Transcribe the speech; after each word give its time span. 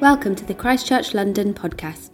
Welcome 0.00 0.36
to 0.36 0.44
the 0.44 0.54
Christchurch 0.54 1.12
London 1.12 1.52
podcast. 1.52 2.10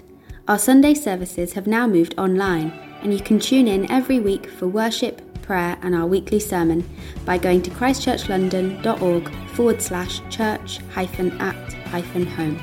Our 0.49 0.59
Sunday 0.59 0.95
services 0.95 1.53
have 1.53 1.67
now 1.67 1.87
moved 1.87 2.15
online, 2.17 2.71
and 3.03 3.13
you 3.13 3.21
can 3.21 3.39
tune 3.39 3.69
in 3.69 3.91
every 3.93 4.21
week 4.21 4.49
for 4.49 4.67
worship, 4.67 5.21
prayer, 5.43 5.77
and 5.83 5.95
our 5.95 6.07
weekly 6.07 6.41
sermon 6.41 6.89
by 7.27 7.37
going 7.37 7.61
to 7.61 7.71
christchurchlondon.org 7.71 9.31
forward 9.51 9.83
slash 9.83 10.23
church 10.31 10.79
hyphen 10.95 11.39
at 11.43 11.75
hyphen 11.89 12.25
home. 12.27 12.59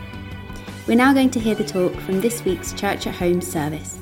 We're 0.88 0.98
now 0.98 1.14
going 1.14 1.30
to 1.30 1.40
hear 1.40 1.54
the 1.54 1.66
talk 1.66 1.94
from 2.02 2.20
this 2.20 2.44
week's 2.44 2.74
Church 2.74 3.06
at 3.06 3.14
Home 3.14 3.42
service. 3.42 4.01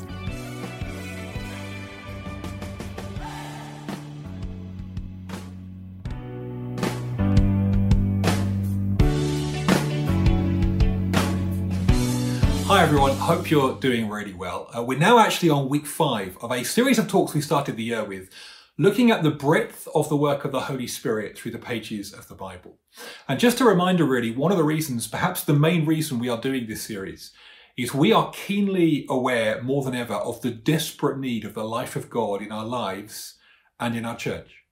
Everyone, 12.89 13.16
hope 13.17 13.52
you're 13.52 13.79
doing 13.79 14.09
really 14.09 14.34
well. 14.34 14.67
Uh, 14.75 14.81
we're 14.81 14.97
now 14.97 15.20
actually 15.20 15.47
on 15.47 15.70
week 15.70 15.85
five 15.85 16.35
of 16.41 16.52
a 16.52 16.63
series 16.63 16.97
of 16.97 17.07
talks 17.07 17.35
we 17.35 17.39
started 17.39 17.77
the 17.77 17.84
year 17.84 18.03
with, 18.03 18.31
looking 18.80 19.11
at 19.11 19.21
the 19.21 19.30
breadth 19.30 19.88
of 19.93 20.09
the 20.09 20.17
work 20.17 20.43
of 20.43 20.52
the 20.52 20.61
Holy 20.61 20.88
Spirit 20.88 21.38
through 21.38 21.52
the 21.52 21.59
pages 21.59 22.11
of 22.11 22.27
the 22.27 22.33
Bible. 22.33 22.80
And 23.27 23.39
just 23.39 23.61
a 23.61 23.63
reminder, 23.63 24.05
really, 24.05 24.31
one 24.31 24.52
of 24.52 24.57
the 24.57 24.63
reasons, 24.63 25.07
perhaps 25.07 25.44
the 25.44 25.53
main 25.53 25.85
reason 25.85 26.17
we 26.17 26.30
are 26.30 26.41
doing 26.41 26.66
this 26.66 26.81
series, 26.81 27.31
is 27.77 27.94
we 27.94 28.11
are 28.11 28.31
keenly 28.31 29.05
aware 29.08 29.61
more 29.61 29.83
than 29.83 29.94
ever 29.94 30.16
of 30.16 30.41
the 30.41 30.49
desperate 30.49 31.19
need 31.19 31.45
of 31.45 31.53
the 31.53 31.66
life 31.66 31.95
of 31.95 32.09
God 32.09 32.41
in 32.41 32.52
our 32.52 32.66
lives 32.66 33.35
and 33.80 33.95
in 33.95 34.03
our 34.03 34.17
church. 34.17 34.63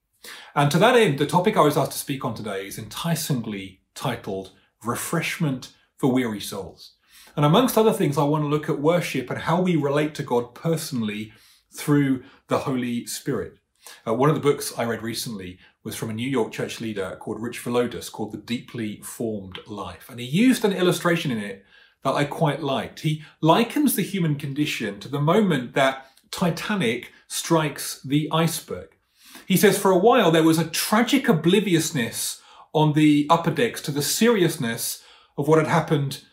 And 0.55 0.72
to 0.72 0.80
that 0.80 0.95
end, 0.95 1.20
the 1.20 1.27
topic 1.27 1.55
I 1.55 1.61
was 1.61 1.77
asked 1.77 1.91
to 1.91 1.99
speak 1.99 2.25
on 2.25 2.34
today 2.34 2.66
is 2.66 2.80
enticingly 2.80 3.81
titled 3.94 4.53
Refreshment 4.84 5.72
for 5.97 6.11
Weary 6.11 6.41
Souls. 6.41 6.94
And 7.38 7.46
amongst 7.46 7.77
other 7.77 7.94
things, 7.94 8.18
I 8.18 8.23
want 8.23 8.44
to 8.44 8.48
look 8.48 8.68
at 8.68 8.82
worship 8.82 9.30
and 9.30 9.38
how 9.38 9.61
we 9.61 9.75
relate 9.75 10.16
to 10.16 10.23
God 10.23 10.56
personally 10.56 11.34
through 11.72 12.23
the 12.48 12.58
Holy 12.58 13.06
Spirit. 13.06 13.59
Uh, 14.08 14.16
one 14.16 14.30
of 14.30 14.36
the 14.36 14.42
books 14.42 14.73
I 14.75 14.86
read 14.86 15.03
recently 15.03 15.59
was 15.84 15.95
from 15.95 16.09
a 16.09 16.14
New 16.14 16.28
York 16.28 16.52
church 16.52 16.81
leader 16.81 17.16
called 17.20 17.39
Rich 17.39 17.64
Villodas 17.64 18.11
called 18.11 18.31
The 18.31 18.39
Deeply 18.39 19.02
Formed 19.03 19.59
Life. 19.67 20.08
And 20.09 20.20
he 20.20 20.26
used 20.26 20.66
an 20.66 20.73
illustration 20.73 21.30
in 21.30 21.38
it 21.38 21.64
that 22.03 22.16
I 22.16 22.26
quite 22.26 22.64
liked. 22.64 23.02
He 23.02 23.23
likens 23.39 23.95
the 23.95 24.02
human 24.02 24.36
condition 24.36 25.00
to 25.02 25.08
the 25.08 25.22
moment 25.22 25.76
that 25.76 26.08
Titanic 26.31 27.11
strikes 27.28 28.02
the 28.02 28.28
iceberg. 28.31 28.98
He 29.45 29.58
says, 29.58 29.78
for 29.78 29.92
a 29.92 29.98
while, 29.98 30.31
there 30.31 30.42
was 30.42 30.58
a 30.58 30.67
tragic 30.67 31.30
obliviousness 31.30 32.42
on 32.73 32.94
the 32.94 33.28
upper 33.30 33.52
decks 33.52 33.80
to 33.81 33.92
the 33.92 34.02
seriousness 34.02 35.04
of 35.38 35.48
what 35.48 35.59
had 35.59 35.67
happened 35.67 36.23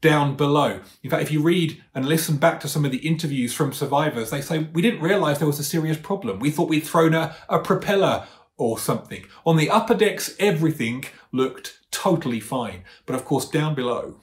down 0.00 0.36
below. 0.36 0.80
In 1.02 1.10
fact, 1.10 1.22
if 1.22 1.32
you 1.32 1.42
read 1.42 1.82
and 1.94 2.06
listen 2.06 2.36
back 2.36 2.60
to 2.60 2.68
some 2.68 2.84
of 2.84 2.92
the 2.92 2.98
interviews 2.98 3.52
from 3.52 3.72
survivors, 3.72 4.30
they 4.30 4.40
say, 4.40 4.68
we 4.72 4.82
didn't 4.82 5.00
realize 5.00 5.38
there 5.38 5.46
was 5.46 5.58
a 5.58 5.64
serious 5.64 5.96
problem. 5.96 6.38
We 6.38 6.50
thought 6.50 6.68
we'd 6.68 6.86
thrown 6.86 7.14
a, 7.14 7.34
a 7.48 7.58
propeller 7.58 8.26
or 8.56 8.78
something. 8.78 9.24
On 9.44 9.56
the 9.56 9.70
upper 9.70 9.94
decks, 9.94 10.34
everything 10.38 11.04
looked 11.32 11.78
totally 11.90 12.40
fine. 12.40 12.84
But 13.06 13.16
of 13.16 13.24
course, 13.24 13.48
down 13.48 13.74
below, 13.74 14.20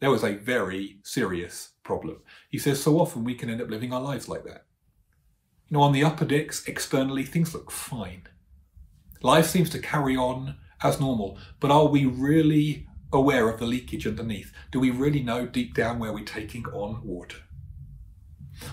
there 0.00 0.10
was 0.10 0.24
a 0.24 0.34
very 0.34 0.98
serious 1.02 1.70
problem. 1.82 2.22
He 2.50 2.58
says, 2.58 2.82
so 2.82 2.98
often 2.98 3.24
we 3.24 3.34
can 3.34 3.50
end 3.50 3.60
up 3.60 3.70
living 3.70 3.92
our 3.92 4.00
lives 4.00 4.28
like 4.28 4.44
that. 4.44 4.66
You 5.68 5.76
know, 5.76 5.82
on 5.82 5.92
the 5.92 6.04
upper 6.04 6.24
decks, 6.24 6.66
externally, 6.66 7.22
things 7.22 7.54
look 7.54 7.70
fine. 7.70 8.28
Life 9.22 9.46
seems 9.46 9.70
to 9.70 9.78
carry 9.78 10.16
on 10.16 10.56
as 10.82 11.00
normal, 11.00 11.38
but 11.60 11.70
are 11.70 11.86
we 11.86 12.04
really 12.04 12.86
aware 13.14 13.48
of 13.48 13.58
the 13.58 13.66
leakage 13.66 14.06
underneath? 14.06 14.52
Do 14.70 14.80
we 14.80 14.90
really 14.90 15.22
know 15.22 15.46
deep 15.46 15.74
down 15.74 15.98
where 15.98 16.12
we're 16.12 16.24
taking 16.24 16.66
on 16.66 17.00
water? 17.06 17.38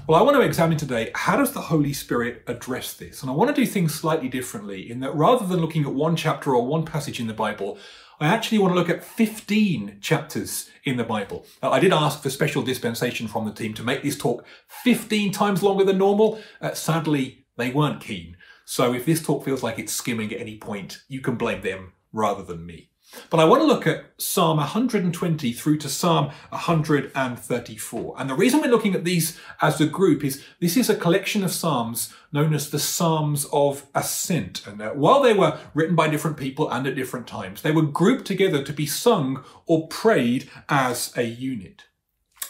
Well, 0.08 0.20
I 0.20 0.24
want 0.24 0.36
to 0.36 0.42
examine 0.42 0.78
today 0.78 1.12
how 1.16 1.38
does 1.38 1.54
the 1.54 1.62
Holy 1.62 1.94
Spirit 1.94 2.44
address 2.48 2.94
this? 2.94 3.22
And 3.22 3.32
I 3.32 3.34
want 3.34 3.54
to 3.56 3.62
do 3.62 3.66
things 3.66 3.94
slightly 3.94 4.30
differently 4.30 4.90
in 4.90 5.00
that 5.00 5.16
rather 5.16 5.46
than 5.46 5.60
looking 5.60 5.84
at 5.84 5.94
one 5.94 6.16
chapter 6.16 6.56
or 6.56 6.66
one 6.66 6.86
passage 6.86 7.20
in 7.20 7.28
the 7.28 7.34
Bible, 7.34 7.78
I 8.20 8.28
actually 8.28 8.60
want 8.60 8.74
to 8.74 8.80
look 8.80 8.90
at 8.90 9.04
15 9.04 9.98
chapters 10.00 10.70
in 10.84 10.98
the 10.98 11.04
Bible. 11.04 11.46
I 11.64 11.80
did 11.80 11.92
ask 11.92 12.22
for 12.22 12.30
special 12.30 12.62
dispensation 12.62 13.28
from 13.28 13.46
the 13.46 13.52
team 13.52 13.74
to 13.74 13.84
make 13.84 14.04
this 14.04 14.18
talk 14.18 14.46
15 14.84 15.32
times 15.32 15.64
longer 15.64 15.84
than 15.84 15.98
normal. 15.98 16.40
Uh, 16.62 16.74
sadly, 16.74 17.46
they 17.58 17.72
weren't 17.72 18.02
keen. 18.02 18.38
So 18.66 18.94
if 18.94 19.06
this 19.06 19.24
talk 19.24 19.44
feels 19.44 19.64
like 19.64 19.80
it's 19.80 19.92
skimming 19.92 20.32
at 20.32 20.40
any 20.40 20.58
point, 20.58 21.02
you 21.08 21.20
can 21.20 21.36
blame 21.36 21.62
them 21.62 21.94
rather 22.14 22.44
than 22.44 22.66
me. 22.66 22.91
But 23.30 23.40
I 23.40 23.46
want 23.46 23.62
to 23.62 23.68
look 23.68 23.88
at 23.88 24.06
Psalm 24.18 24.58
120 24.58 25.54
through 25.54 25.78
to 25.80 25.90
Psalm 25.90 26.32
134. 26.50 28.16
And 28.18 28.30
the 28.30 28.36
reason 28.36 28.62
we're 28.62 28.72
looking 28.72 28.96
at 28.96 29.04
these 29.04 29.40
as 29.62 29.82
a 29.82 29.86
group 29.86 30.24
is 30.24 30.44
this 30.60 30.78
is 30.78 30.90
a 30.90 30.96
collection 30.96 31.44
of 31.44 31.52
Psalms 31.52 32.14
known 32.32 32.54
as 32.54 32.70
the 32.70 32.80
Psalms 32.80 33.46
of 33.52 33.86
Ascent. 33.94 34.66
And 34.66 34.82
uh, 34.82 34.92
while 34.92 35.22
they 35.22 35.34
were 35.34 35.60
written 35.74 35.96
by 35.96 36.08
different 36.08 36.38
people 36.38 36.70
and 36.70 36.88
at 36.88 36.96
different 36.96 37.28
times, 37.28 37.62
they 37.62 37.72
were 37.72 37.82
grouped 37.82 38.26
together 38.26 38.64
to 38.64 38.74
be 38.74 38.86
sung 38.86 39.44
or 39.66 39.88
prayed 39.88 40.50
as 40.70 41.12
a 41.18 41.24
unit. 41.24 41.86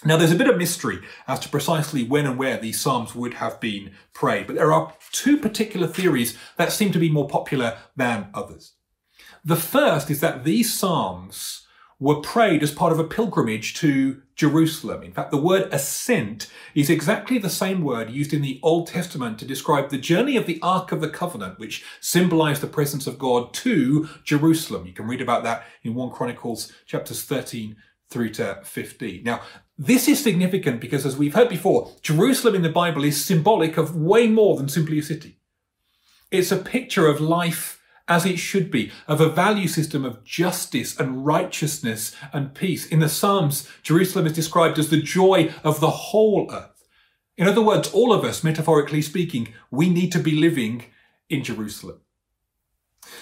Now, 0.04 0.18
there's 0.18 0.32
a 0.32 0.36
bit 0.36 0.50
of 0.50 0.58
mystery 0.58 1.00
as 1.28 1.40
to 1.42 1.50
precisely 1.50 2.04
when 2.04 2.26
and 2.26 2.38
where 2.38 2.58
these 2.58 2.80
Psalms 2.80 3.14
would 3.14 3.36
have 3.36 3.60
been 3.60 3.92
prayed, 4.14 4.48
but 4.48 4.56
there 4.56 4.74
are 4.74 4.96
two 5.12 5.38
particular 5.38 5.86
theories 5.86 6.36
that 6.58 6.72
seem 6.72 6.92
to 6.92 7.00
be 7.00 7.12
more 7.12 7.28
popular 7.28 7.78
than 7.96 8.30
others. 8.34 8.74
The 9.44 9.56
first 9.56 10.12
is 10.12 10.20
that 10.22 10.44
these 10.44 10.74
Psalms 10.74 11.66
were 12.00 12.20
prayed 12.20 12.64
as 12.64 12.72
part 12.72 12.92
of 12.92 13.00
a 13.00 13.04
pilgrimage 13.04 13.76
to 13.76 14.22
Jerusalem. 14.36 15.04
In 15.04 15.12
fact, 15.12 15.30
the 15.30 15.38
word 15.38 15.72
ascent 15.72 16.52
is 16.74 16.90
exactly 16.90 17.38
the 17.38 17.50
same 17.50 17.84
word 17.84 18.10
used 18.10 18.34
in 18.34 18.42
the 18.42 18.60
Old 18.64 18.88
Testament 18.88 19.38
to 19.40 19.46
describe 19.46 19.90
the 19.90 20.00
journey 20.00 20.36
of 20.36 20.48
the 20.48 20.60
Ark 20.64 20.92
of 20.92 21.00
the 21.00 21.10
Covenant, 21.10 21.60
which 21.60 21.84
symbolized 22.00 22.62
the 22.62 22.68
presence 22.68 23.06
of 23.06 23.20
God 23.20 23.54
to 23.56 24.10
Jerusalem. 24.24 24.88
You 24.88 24.94
can 24.94 25.08
read 25.08 25.22
about 25.22 25.44
that 25.44 25.64
in 25.84 25.94
1 25.94 26.10
Chronicles 26.10 26.72
chapters 26.88 27.24
13 27.24 27.76
through 28.10 28.32
to 28.32 28.60
15. 28.64 29.24
Now, 29.24 29.42
this 29.78 30.08
is 30.08 30.22
significant 30.22 30.82
because 30.82 31.06
as 31.06 31.18
we've 31.18 31.36
heard 31.36 31.50
before, 31.50 31.92
Jerusalem 32.02 32.56
in 32.56 32.62
the 32.62 32.70
Bible 32.70 33.04
is 33.04 33.24
symbolic 33.24 33.78
of 33.78 33.96
way 33.96 34.28
more 34.28 34.58
than 34.58 34.70
simply 34.70 35.00
a 35.00 35.04
city. 35.04 35.38
It's 36.32 36.52
a 36.52 36.58
picture 36.58 37.08
of 37.08 37.22
life 37.22 37.81
as 38.12 38.26
it 38.26 38.38
should 38.38 38.70
be, 38.70 38.92
of 39.08 39.22
a 39.22 39.30
value 39.30 39.70
system 39.70 40.04
of 40.04 40.22
justice 40.26 41.00
and 41.00 41.26
righteousness 41.26 42.14
and 42.34 42.54
peace. 42.54 42.86
In 42.86 43.00
the 43.00 43.08
Psalms, 43.08 43.70
Jerusalem 43.84 44.28
is 44.28 44.34
described 44.34 44.78
as 44.78 44.90
the 44.90 45.02
joy 45.02 45.50
of 45.64 45.80
the 45.80 45.90
whole 45.90 46.52
earth. 46.52 46.84
In 47.38 47.48
other 47.48 47.62
words, 47.62 47.90
all 47.94 48.12
of 48.12 48.26
us, 48.26 48.44
metaphorically 48.44 49.02
speaking, 49.02 49.54
we 49.72 49.90
need 49.90 50.12
to 50.12 50.20
be 50.20 50.36
living 50.36 50.84
in 51.30 51.42
Jerusalem. 51.42 52.02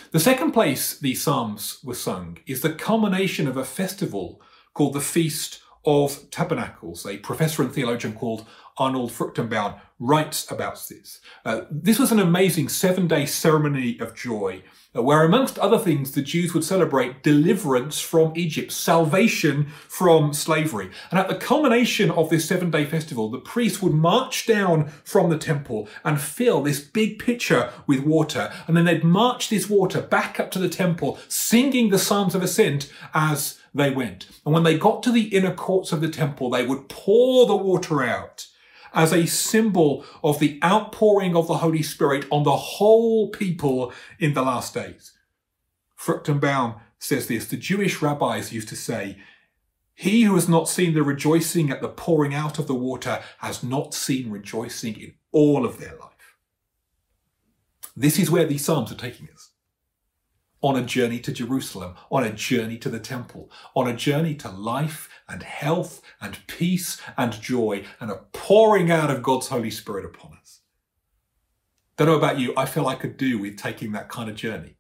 The 0.10 0.20
second 0.20 0.54
place 0.54 0.98
these 0.98 1.22
Psalms 1.22 1.80
were 1.84 1.94
sung 1.94 2.40
is 2.48 2.62
the 2.62 2.74
culmination 2.74 3.48
of 3.48 3.58
a 3.58 3.64
festival 3.64 4.42
called 4.74 4.94
the 4.94 5.02
Feast 5.02 5.62
of 5.86 6.30
Tabernacles. 6.30 7.06
A 7.06 7.18
professor 7.18 7.62
and 7.62 7.74
theologian 7.74 8.14
called 8.14 8.46
Arnold 8.78 9.12
Fruchtenbaum 9.12 9.80
writes 10.00 10.50
about 10.50 10.82
this. 10.90 11.20
Uh, 11.44 11.62
this 11.70 12.00
was 12.00 12.12
an 12.12 12.20
amazing 12.20 12.70
seven 12.70 13.08
day 13.08 13.26
ceremony 13.26 14.00
of 14.00 14.16
joy 14.16 14.64
uh, 14.96 15.04
where, 15.04 15.24
amongst 15.24 15.60
other 15.60 15.78
things, 15.78 16.14
the 16.14 16.22
Jews 16.22 16.54
would 16.54 16.64
celebrate 16.64 17.22
deliverance 17.22 18.00
from 18.00 18.34
Egypt, 18.36 18.72
salvation 18.72 19.68
from 19.88 20.34
slavery. 20.34 20.90
And 21.12 21.20
at 21.20 21.28
the 21.28 21.36
culmination 21.36 22.10
of 22.10 22.30
this 22.30 22.48
seven 22.48 22.72
day 22.72 22.86
festival, 22.86 23.30
the 23.30 23.40
priests 23.40 23.82
would 23.82 23.94
march 23.94 24.48
down 24.48 24.88
from 25.04 25.30
the 25.30 25.38
temple 25.38 25.88
and 26.04 26.20
fill 26.20 26.64
this 26.64 26.80
big 26.80 27.20
pitcher 27.20 27.72
with 27.86 28.00
water. 28.00 28.52
And 28.68 28.76
then 28.76 28.86
they'd 28.86 29.04
march 29.04 29.50
this 29.50 29.70
water 29.70 30.02
back 30.02 30.40
up 30.40 30.50
to 30.52 30.60
the 30.60 30.70
temple, 30.70 31.20
singing 31.28 31.90
the 31.90 32.00
Psalms 32.00 32.34
of 32.34 32.42
Ascent 32.42 32.92
as 33.14 33.59
they 33.74 33.92
went. 33.92 34.28
And 34.46 34.54
when 34.54 34.64
they 34.64 34.78
got 34.78 35.04
to 35.04 35.12
the 35.12 35.36
inner 35.36 35.54
courts 35.54 35.92
of 35.92 36.02
the 36.02 36.10
temple, 36.10 36.50
they 36.50 36.66
would 36.66 36.90
pour 36.90 37.46
the 37.46 37.56
water 37.56 38.04
out 38.04 38.48
as 38.94 39.14
a 39.14 39.28
symbol 39.28 40.04
of 40.24 40.40
the 40.40 40.60
outpouring 40.64 41.36
of 41.36 41.48
the 41.48 41.58
Holy 41.58 41.84
Spirit 41.84 42.26
on 42.32 42.44
the 42.44 42.56
whole 42.56 43.30
people 43.30 43.94
in 44.18 44.34
the 44.34 44.42
last 44.42 44.74
days. 44.74 45.14
Fruchtenbaum 45.98 46.80
says 46.98 47.28
this, 47.28 47.48
the 47.48 47.58
Jewish 47.58 48.02
rabbis 48.02 48.52
used 48.52 48.70
to 48.70 48.76
say, 48.76 49.18
he 49.94 50.24
who 50.24 50.36
has 50.36 50.48
not 50.48 50.70
seen 50.70 50.94
the 50.94 51.04
rejoicing 51.04 51.70
at 51.70 51.82
the 51.82 51.90
pouring 51.90 52.34
out 52.34 52.58
of 52.58 52.68
the 52.68 52.76
water 52.76 53.22
has 53.40 53.64
not 53.64 53.94
seen 53.94 54.32
rejoicing 54.32 54.96
in 55.00 55.14
all 55.32 55.66
of 55.66 55.78
their 55.78 55.96
life. 55.98 56.38
This 57.98 58.18
is 58.18 58.32
where 58.32 58.46
these 58.46 58.64
Psalms 58.64 58.92
are 58.92 58.96
taking 58.96 59.28
us 59.34 59.49
on 60.62 60.76
a 60.76 60.84
journey 60.84 61.20
to 61.20 61.32
Jerusalem, 61.32 61.96
on 62.12 62.24
a 62.24 62.32
journey 62.32 62.78
to 62.80 62.90
the 62.90 63.00
temple, 63.00 63.50
on 63.76 63.88
a 63.88 63.96
journey 63.96 64.36
to 64.36 64.50
life 64.50 65.10
and 65.28 65.44
health 65.44 66.02
and 66.22 66.40
peace 66.48 67.02
and 67.18 67.40
joy 67.40 67.86
and 68.00 68.12
a 68.12 68.18
pouring 68.34 68.92
out 68.92 69.10
of 69.10 69.24
God's 69.24 69.48
Holy 69.48 69.72
Spirit 69.72 70.06
upon 70.06 70.38
us. 70.42 70.62
Don't 71.98 72.08
know 72.08 72.18
about 72.18 72.40
you, 72.40 72.54
I 72.56 72.66
feel 72.66 72.88
I 72.88 72.96
could 72.96 73.18
do 73.18 73.38
with 73.40 73.58
taking 73.58 73.92
that 73.92 74.10
kind 74.10 74.30
of 74.30 74.36
journey. 74.36 74.76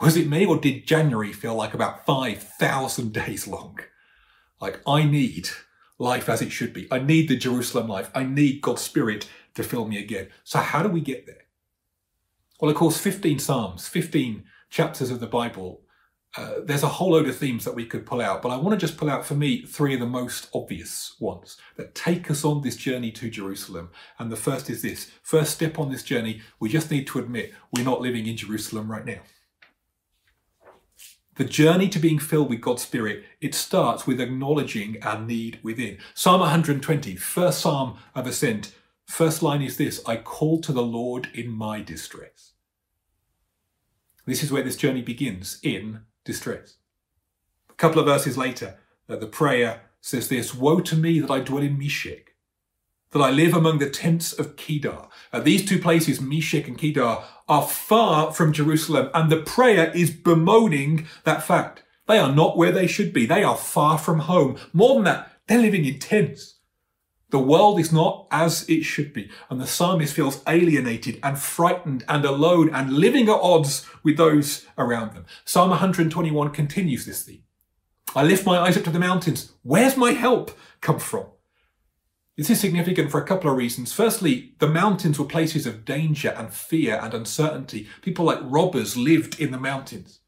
Was 0.00 0.16
it 0.16 0.28
me 0.28 0.44
or 0.44 0.58
did 0.58 0.86
January 0.86 1.32
feel 1.32 1.54
like 1.54 1.74
about 1.74 2.04
5,000 2.04 3.12
days 3.12 3.46
long? 3.46 3.78
Like, 4.60 4.80
I 4.86 5.04
need 5.04 5.48
life 5.98 6.28
as 6.28 6.42
it 6.42 6.50
should 6.50 6.72
be. 6.72 6.88
I 6.90 6.98
need 6.98 7.28
the 7.28 7.36
Jerusalem 7.36 7.88
life. 7.88 8.10
I 8.14 8.24
need 8.24 8.60
God's 8.60 8.82
Spirit 8.82 9.28
to 9.54 9.62
fill 9.62 9.86
me 9.86 9.98
again. 9.98 10.28
So, 10.42 10.58
how 10.58 10.82
do 10.82 10.88
we 10.88 11.00
get 11.00 11.26
there? 11.26 11.44
Well, 12.60 12.70
of 12.70 12.76
course, 12.76 12.98
15 12.98 13.38
Psalms, 13.38 13.88
15 13.88 14.44
chapters 14.70 15.10
of 15.10 15.20
the 15.20 15.26
Bible, 15.26 15.80
uh, 16.36 16.54
there's 16.64 16.82
a 16.82 16.88
whole 16.88 17.12
load 17.12 17.28
of 17.28 17.36
themes 17.36 17.64
that 17.64 17.74
we 17.74 17.86
could 17.86 18.04
pull 18.04 18.20
out, 18.20 18.42
but 18.42 18.48
I 18.48 18.56
want 18.56 18.78
to 18.78 18.86
just 18.86 18.98
pull 18.98 19.08
out 19.08 19.24
for 19.24 19.34
me 19.34 19.62
three 19.62 19.94
of 19.94 20.00
the 20.00 20.06
most 20.06 20.48
obvious 20.52 21.14
ones 21.20 21.56
that 21.76 21.94
take 21.94 22.28
us 22.30 22.44
on 22.44 22.62
this 22.62 22.76
journey 22.76 23.12
to 23.12 23.30
Jerusalem. 23.30 23.90
And 24.18 24.32
the 24.32 24.36
first 24.36 24.68
is 24.68 24.82
this 24.82 25.12
first 25.22 25.54
step 25.54 25.78
on 25.78 25.92
this 25.92 26.02
journey, 26.02 26.42
we 26.58 26.68
just 26.68 26.90
need 26.90 27.06
to 27.08 27.20
admit 27.20 27.54
we're 27.72 27.84
not 27.84 28.00
living 28.00 28.26
in 28.26 28.36
Jerusalem 28.36 28.90
right 28.90 29.04
now. 29.04 29.20
The 31.36 31.44
journey 31.44 31.88
to 31.88 31.98
being 31.98 32.18
filled 32.18 32.50
with 32.50 32.60
God's 32.60 32.82
Spirit, 32.82 33.24
it 33.40 33.54
starts 33.54 34.06
with 34.06 34.20
acknowledging 34.20 35.02
our 35.02 35.20
need 35.20 35.60
within. 35.62 35.98
Psalm 36.14 36.40
120, 36.40 37.16
first 37.16 37.60
psalm 37.60 37.98
of 38.14 38.26
ascent, 38.26 38.72
first 39.06 39.42
line 39.42 39.62
is 39.62 39.76
this 39.76 40.00
I 40.06 40.16
call 40.16 40.60
to 40.62 40.72
the 40.72 40.82
Lord 40.82 41.28
in 41.34 41.50
my 41.50 41.80
distress. 41.80 42.53
This 44.26 44.42
is 44.42 44.50
where 44.50 44.62
this 44.62 44.76
journey 44.76 45.02
begins, 45.02 45.58
in 45.62 46.00
distress. 46.24 46.76
A 47.70 47.74
couple 47.74 48.00
of 48.00 48.06
verses 48.06 48.38
later, 48.38 48.78
uh, 49.08 49.16
the 49.16 49.26
prayer 49.26 49.82
says 50.00 50.28
this 50.28 50.54
Woe 50.54 50.80
to 50.80 50.96
me 50.96 51.20
that 51.20 51.30
I 51.30 51.40
dwell 51.40 51.62
in 51.62 51.78
Meshech, 51.78 52.34
that 53.10 53.20
I 53.20 53.30
live 53.30 53.54
among 53.54 53.78
the 53.78 53.90
tents 53.90 54.32
of 54.32 54.56
Kedar. 54.56 55.08
Uh, 55.32 55.40
these 55.40 55.66
two 55.66 55.78
places, 55.78 56.20
Meshech 56.20 56.68
and 56.68 56.78
Kedar, 56.78 57.22
are 57.48 57.62
far 57.62 58.32
from 58.32 58.52
Jerusalem, 58.52 59.10
and 59.12 59.30
the 59.30 59.42
prayer 59.42 59.92
is 59.94 60.10
bemoaning 60.10 61.06
that 61.24 61.42
fact. 61.42 61.82
They 62.06 62.18
are 62.18 62.32
not 62.32 62.56
where 62.56 62.72
they 62.72 62.86
should 62.86 63.12
be. 63.12 63.26
They 63.26 63.42
are 63.42 63.56
far 63.56 63.98
from 63.98 64.20
home. 64.20 64.56
More 64.72 64.94
than 64.94 65.04
that, 65.04 65.32
they're 65.46 65.60
living 65.60 65.84
in 65.84 65.98
tents. 65.98 66.53
The 67.34 67.40
world 67.40 67.80
is 67.80 67.90
not 67.90 68.28
as 68.30 68.64
it 68.68 68.84
should 68.84 69.12
be, 69.12 69.28
and 69.50 69.60
the 69.60 69.66
psalmist 69.66 70.14
feels 70.14 70.40
alienated 70.46 71.18
and 71.20 71.36
frightened 71.36 72.04
and 72.06 72.24
alone 72.24 72.72
and 72.72 72.92
living 72.92 73.28
at 73.28 73.40
odds 73.42 73.84
with 74.04 74.16
those 74.16 74.64
around 74.78 75.14
them. 75.14 75.26
Psalm 75.44 75.70
121 75.70 76.50
continues 76.52 77.04
this 77.04 77.24
theme. 77.24 77.42
I 78.14 78.22
lift 78.22 78.46
my 78.46 78.60
eyes 78.60 78.76
up 78.76 78.84
to 78.84 78.90
the 78.90 79.00
mountains. 79.00 79.52
Where's 79.64 79.96
my 79.96 80.12
help 80.12 80.56
come 80.80 81.00
from? 81.00 81.26
This 82.36 82.50
is 82.50 82.60
significant 82.60 83.10
for 83.10 83.20
a 83.20 83.26
couple 83.26 83.50
of 83.50 83.56
reasons. 83.56 83.92
Firstly, 83.92 84.54
the 84.60 84.68
mountains 84.68 85.18
were 85.18 85.24
places 85.24 85.66
of 85.66 85.84
danger 85.84 86.32
and 86.36 86.52
fear 86.52 87.00
and 87.02 87.12
uncertainty. 87.14 87.88
People 88.02 88.26
like 88.26 88.38
robbers 88.42 88.96
lived 88.96 89.40
in 89.40 89.50
the 89.50 89.58
mountains. 89.58 90.20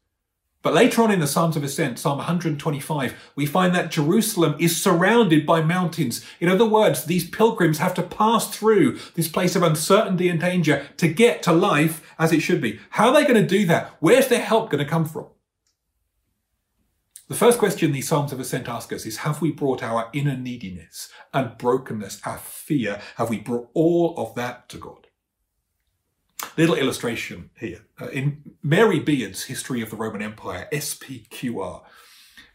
But 0.63 0.73
later 0.73 1.01
on 1.01 1.11
in 1.11 1.19
the 1.19 1.27
Psalms 1.27 1.55
of 1.55 1.63
Ascent, 1.63 1.99
Psalm 1.99 2.17
125, 2.17 3.31
we 3.35 3.45
find 3.45 3.73
that 3.75 3.91
Jerusalem 3.91 4.55
is 4.59 4.81
surrounded 4.81 5.45
by 5.45 5.61
mountains. 5.61 6.25
In 6.39 6.49
other 6.49 6.65
words, 6.65 7.05
these 7.05 7.29
pilgrims 7.29 7.77
have 7.77 7.93
to 7.93 8.03
pass 8.03 8.49
through 8.49 8.99
this 9.13 9.27
place 9.27 9.55
of 9.55 9.63
uncertainty 9.63 10.27
and 10.29 10.39
danger 10.39 10.87
to 10.97 11.07
get 11.07 11.43
to 11.43 11.53
life 11.53 12.01
as 12.17 12.33
it 12.33 12.41
should 12.41 12.59
be. 12.59 12.79
How 12.91 13.09
are 13.09 13.13
they 13.13 13.27
going 13.27 13.41
to 13.41 13.47
do 13.47 13.65
that? 13.67 13.95
Where's 13.99 14.27
their 14.27 14.41
help 14.41 14.69
going 14.71 14.83
to 14.83 14.89
come 14.89 15.05
from? 15.05 15.27
The 17.29 17.35
first 17.35 17.59
question 17.59 17.91
these 17.91 18.07
Psalms 18.07 18.31
of 18.31 18.39
Ascent 18.39 18.69
ask 18.69 18.91
us 18.93 19.05
is 19.05 19.17
Have 19.17 19.41
we 19.41 19.51
brought 19.51 19.83
our 19.83 20.09
inner 20.13 20.37
neediness 20.37 21.09
and 21.33 21.57
brokenness, 21.57 22.21
our 22.25 22.37
fear, 22.37 23.01
have 23.17 23.29
we 23.29 23.37
brought 23.37 23.69
all 23.73 24.15
of 24.17 24.33
that 24.35 24.69
to 24.69 24.77
God? 24.77 25.06
Little 26.55 26.75
illustration 26.75 27.49
here. 27.59 27.81
Uh, 27.99 28.07
in 28.07 28.55
Mary 28.63 28.99
Beard's 28.99 29.45
History 29.45 29.81
of 29.81 29.89
the 29.89 29.95
Roman 29.95 30.21
Empire, 30.21 30.67
SPQR, 30.71 31.83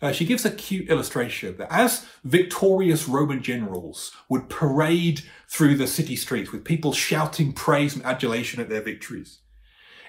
uh, 0.01 0.13
she 0.13 0.25
gives 0.25 0.45
a 0.45 0.51
cute 0.51 0.89
illustration 0.89 1.57
that 1.59 1.73
as 1.73 2.07
victorious 2.25 3.07
Roman 3.07 3.43
generals 3.43 4.13
would 4.29 4.49
parade 4.49 5.23
through 5.49 5.77
the 5.77 5.87
city 5.87 6.17
streets 6.17 6.51
with 6.51 6.65
people 6.65 6.93
shouting 6.93 7.53
praise 7.53 7.95
and 7.95 8.05
adulation 8.05 8.61
at 8.61 8.69
their 8.69 8.83
victories, 8.83 9.39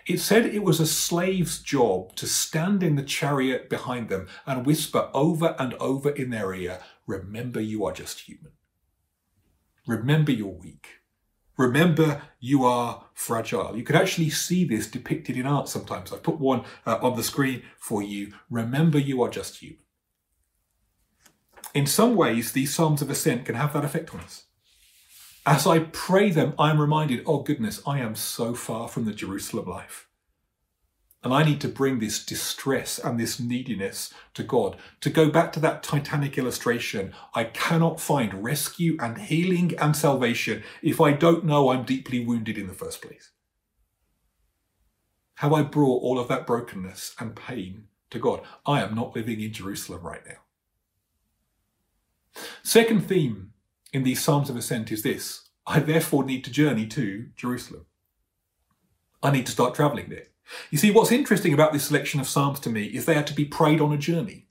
it 0.06 0.20
said 0.20 0.46
it 0.46 0.64
was 0.64 0.80
a 0.80 0.88
slave's 0.88 1.60
job 1.60 2.16
to 2.16 2.28
stand 2.28 2.84
in 2.84 2.96
the 2.96 3.04
chariot 3.04 3.70
behind 3.70 4.10
them 4.10 4.28
and 4.46 4.66
whisper 4.66 5.10
over 5.14 5.56
and 5.60 5.74
over 5.76 6.10
in 6.10 6.30
their 6.30 6.54
ear, 6.54 6.80
Remember, 7.06 7.60
you 7.60 7.86
are 7.86 7.92
just 7.92 8.22
human. 8.22 8.54
Remember, 9.86 10.32
you're 10.32 10.48
weak. 10.48 11.00
Remember, 11.58 12.24
you 12.40 12.66
are 12.66 13.06
fragile. 13.14 13.78
You 13.78 13.84
could 13.84 13.96
actually 13.96 14.30
see 14.30 14.66
this 14.66 14.88
depicted 14.88 15.38
in 15.38 15.46
art 15.46 15.70
sometimes. 15.70 16.12
I've 16.12 16.24
put 16.24 16.40
one 16.40 16.64
uh, 16.86 16.98
on 17.02 17.16
the 17.16 17.24
screen 17.24 17.64
for 17.78 18.02
you. 18.02 18.34
Remember, 18.50 18.98
you 18.98 19.22
are 19.22 19.30
just 19.30 19.58
human. 19.58 19.78
In 21.74 21.86
some 21.86 22.16
ways, 22.16 22.52
these 22.52 22.74
Psalms 22.74 23.02
of 23.02 23.10
Ascent 23.10 23.46
can 23.46 23.56
have 23.56 23.74
that 23.74 23.86
effect 23.86 24.14
on 24.14 24.22
us. 24.22 24.46
As 25.46 25.68
I 25.68 25.80
pray 25.80 26.30
them, 26.30 26.54
I'm 26.58 26.80
reminded, 26.80 27.24
oh 27.26 27.40
goodness, 27.40 27.82
I 27.86 28.00
am 28.00 28.16
so 28.16 28.54
far 28.54 28.88
from 28.88 29.06
the 29.06 29.14
Jerusalem 29.14 29.68
life. 29.68 30.08
And 31.24 31.34
I 31.34 31.44
need 31.44 31.62
to 31.62 31.70
bring 31.70 32.00
this 32.00 32.24
distress 32.24 33.00
and 33.00 33.18
this 33.18 33.40
neediness 33.40 34.14
to 34.34 34.44
God. 34.44 34.76
To 35.02 35.10
go 35.10 35.30
back 35.30 35.54
to 35.54 35.60
that 35.62 35.82
Titanic 35.82 36.38
illustration, 36.38 37.14
I 37.34 37.46
cannot 37.46 38.02
find 38.02 38.44
rescue 38.44 38.98
and 39.00 39.18
healing 39.18 39.74
and 39.80 39.96
salvation 39.96 40.64
if 40.82 41.00
I 41.00 41.14
don't 41.14 41.46
know 41.46 41.70
I'm 41.70 41.86
deeply 41.86 42.26
wounded 42.26 42.58
in 42.58 42.68
the 42.68 42.74
first 42.74 43.02
place. 43.02 43.32
Have 45.36 45.54
I 45.54 45.64
brought 45.64 46.04
all 46.04 46.20
of 46.20 46.28
that 46.28 46.46
brokenness 46.46 47.16
and 47.20 47.36
pain 47.36 47.86
to 48.10 48.20
God? 48.20 48.42
I 48.66 48.82
am 48.82 48.94
not 48.94 49.16
living 49.16 49.40
in 49.40 49.54
Jerusalem 49.54 50.02
right 50.02 50.22
now. 50.28 50.42
Second 52.64 53.08
theme 53.08 53.54
in 53.94 54.04
these 54.04 54.22
Psalms 54.22 54.50
of 54.50 54.58
Ascent 54.58 54.92
is 54.92 55.04
this 55.04 55.50
I 55.66 55.80
therefore 55.80 56.26
need 56.26 56.44
to 56.44 56.52
journey 56.52 56.86
to 56.88 57.28
Jerusalem. 57.36 57.86
I 59.22 59.32
need 59.32 59.46
to 59.46 59.52
start 59.52 59.76
travelling 59.76 60.10
there. 60.10 60.28
You 60.72 60.78
see, 60.78 60.92
what's 60.92 61.12
interesting 61.12 61.54
about 61.54 61.74
this 61.74 61.86
selection 61.86 62.20
of 62.20 62.28
Psalms 62.28 62.60
to 62.62 62.70
me 62.70 62.86
is 62.86 63.06
they 63.06 63.16
are 63.16 63.24
to 63.24 63.34
be 63.34 63.46
prayed 63.46 63.82
on 63.82 63.94
a 63.94 63.98
journey. 63.98 64.48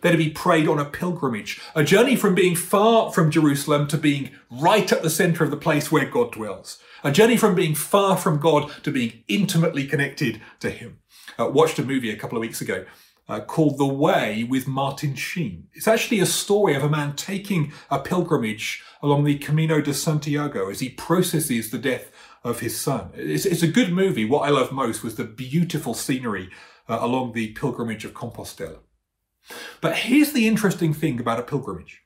They're 0.00 0.12
to 0.12 0.18
be 0.18 0.30
prayed 0.30 0.68
on 0.68 0.78
a 0.78 0.84
pilgrimage, 0.84 1.60
a 1.74 1.84
journey 1.84 2.16
from 2.16 2.34
being 2.34 2.54
far 2.54 3.12
from 3.12 3.30
Jerusalem 3.30 3.86
to 3.88 3.98
being 3.98 4.30
right 4.50 4.90
at 4.90 5.02
the 5.02 5.10
centre 5.10 5.44
of 5.44 5.50
the 5.50 5.56
place 5.56 5.90
where 5.90 6.04
God 6.04 6.32
dwells. 6.32 6.78
A 7.02 7.10
journey 7.10 7.36
from 7.36 7.54
being 7.54 7.74
far 7.74 8.16
from 8.16 8.38
God 8.38 8.70
to 8.82 8.90
being 8.90 9.24
intimately 9.28 9.86
connected 9.86 10.40
to 10.60 10.70
Him. 10.70 10.98
I 11.38 11.44
uh, 11.44 11.48
watched 11.48 11.78
a 11.78 11.84
movie 11.84 12.10
a 12.10 12.16
couple 12.16 12.36
of 12.36 12.42
weeks 12.42 12.60
ago 12.60 12.84
uh, 13.28 13.40
called 13.40 13.78
The 13.78 13.86
Way 13.86 14.44
with 14.44 14.66
Martin 14.66 15.14
Sheen. 15.14 15.68
It's 15.72 15.88
actually 15.88 16.20
a 16.20 16.26
story 16.26 16.74
of 16.74 16.82
a 16.82 16.88
man 16.88 17.14
taking 17.14 17.72
a 17.90 17.98
pilgrimage 17.98 18.82
along 19.02 19.24
the 19.24 19.38
Camino 19.38 19.80
de 19.80 19.94
Santiago 19.94 20.68
as 20.68 20.80
he 20.80 20.90
processes 20.90 21.70
the 21.70 21.78
death 21.78 22.09
of 22.42 22.60
his 22.60 22.78
son. 22.78 23.10
It's, 23.14 23.44
it's 23.44 23.62
a 23.62 23.68
good 23.68 23.92
movie. 23.92 24.24
What 24.24 24.46
I 24.46 24.50
love 24.50 24.72
most 24.72 25.02
was 25.02 25.16
the 25.16 25.24
beautiful 25.24 25.94
scenery 25.94 26.50
uh, 26.88 26.98
along 27.00 27.32
the 27.32 27.52
pilgrimage 27.52 28.04
of 28.04 28.14
Compostela. 28.14 28.78
But 29.80 29.96
here's 29.96 30.32
the 30.32 30.46
interesting 30.46 30.94
thing 30.94 31.20
about 31.20 31.38
a 31.38 31.42
pilgrimage. 31.42 32.02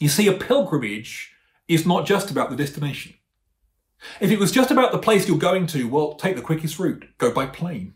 You 0.00 0.08
see, 0.08 0.26
a 0.26 0.32
pilgrimage 0.32 1.32
is 1.68 1.86
not 1.86 2.06
just 2.06 2.30
about 2.30 2.50
the 2.50 2.56
destination. 2.56 3.14
If 4.20 4.30
it 4.30 4.38
was 4.38 4.50
just 4.50 4.70
about 4.70 4.92
the 4.92 4.98
place 4.98 5.28
you're 5.28 5.38
going 5.38 5.66
to, 5.68 5.88
well, 5.88 6.14
take 6.14 6.36
the 6.36 6.42
quickest 6.42 6.78
route, 6.78 7.06
go 7.18 7.32
by 7.32 7.46
plane 7.46 7.94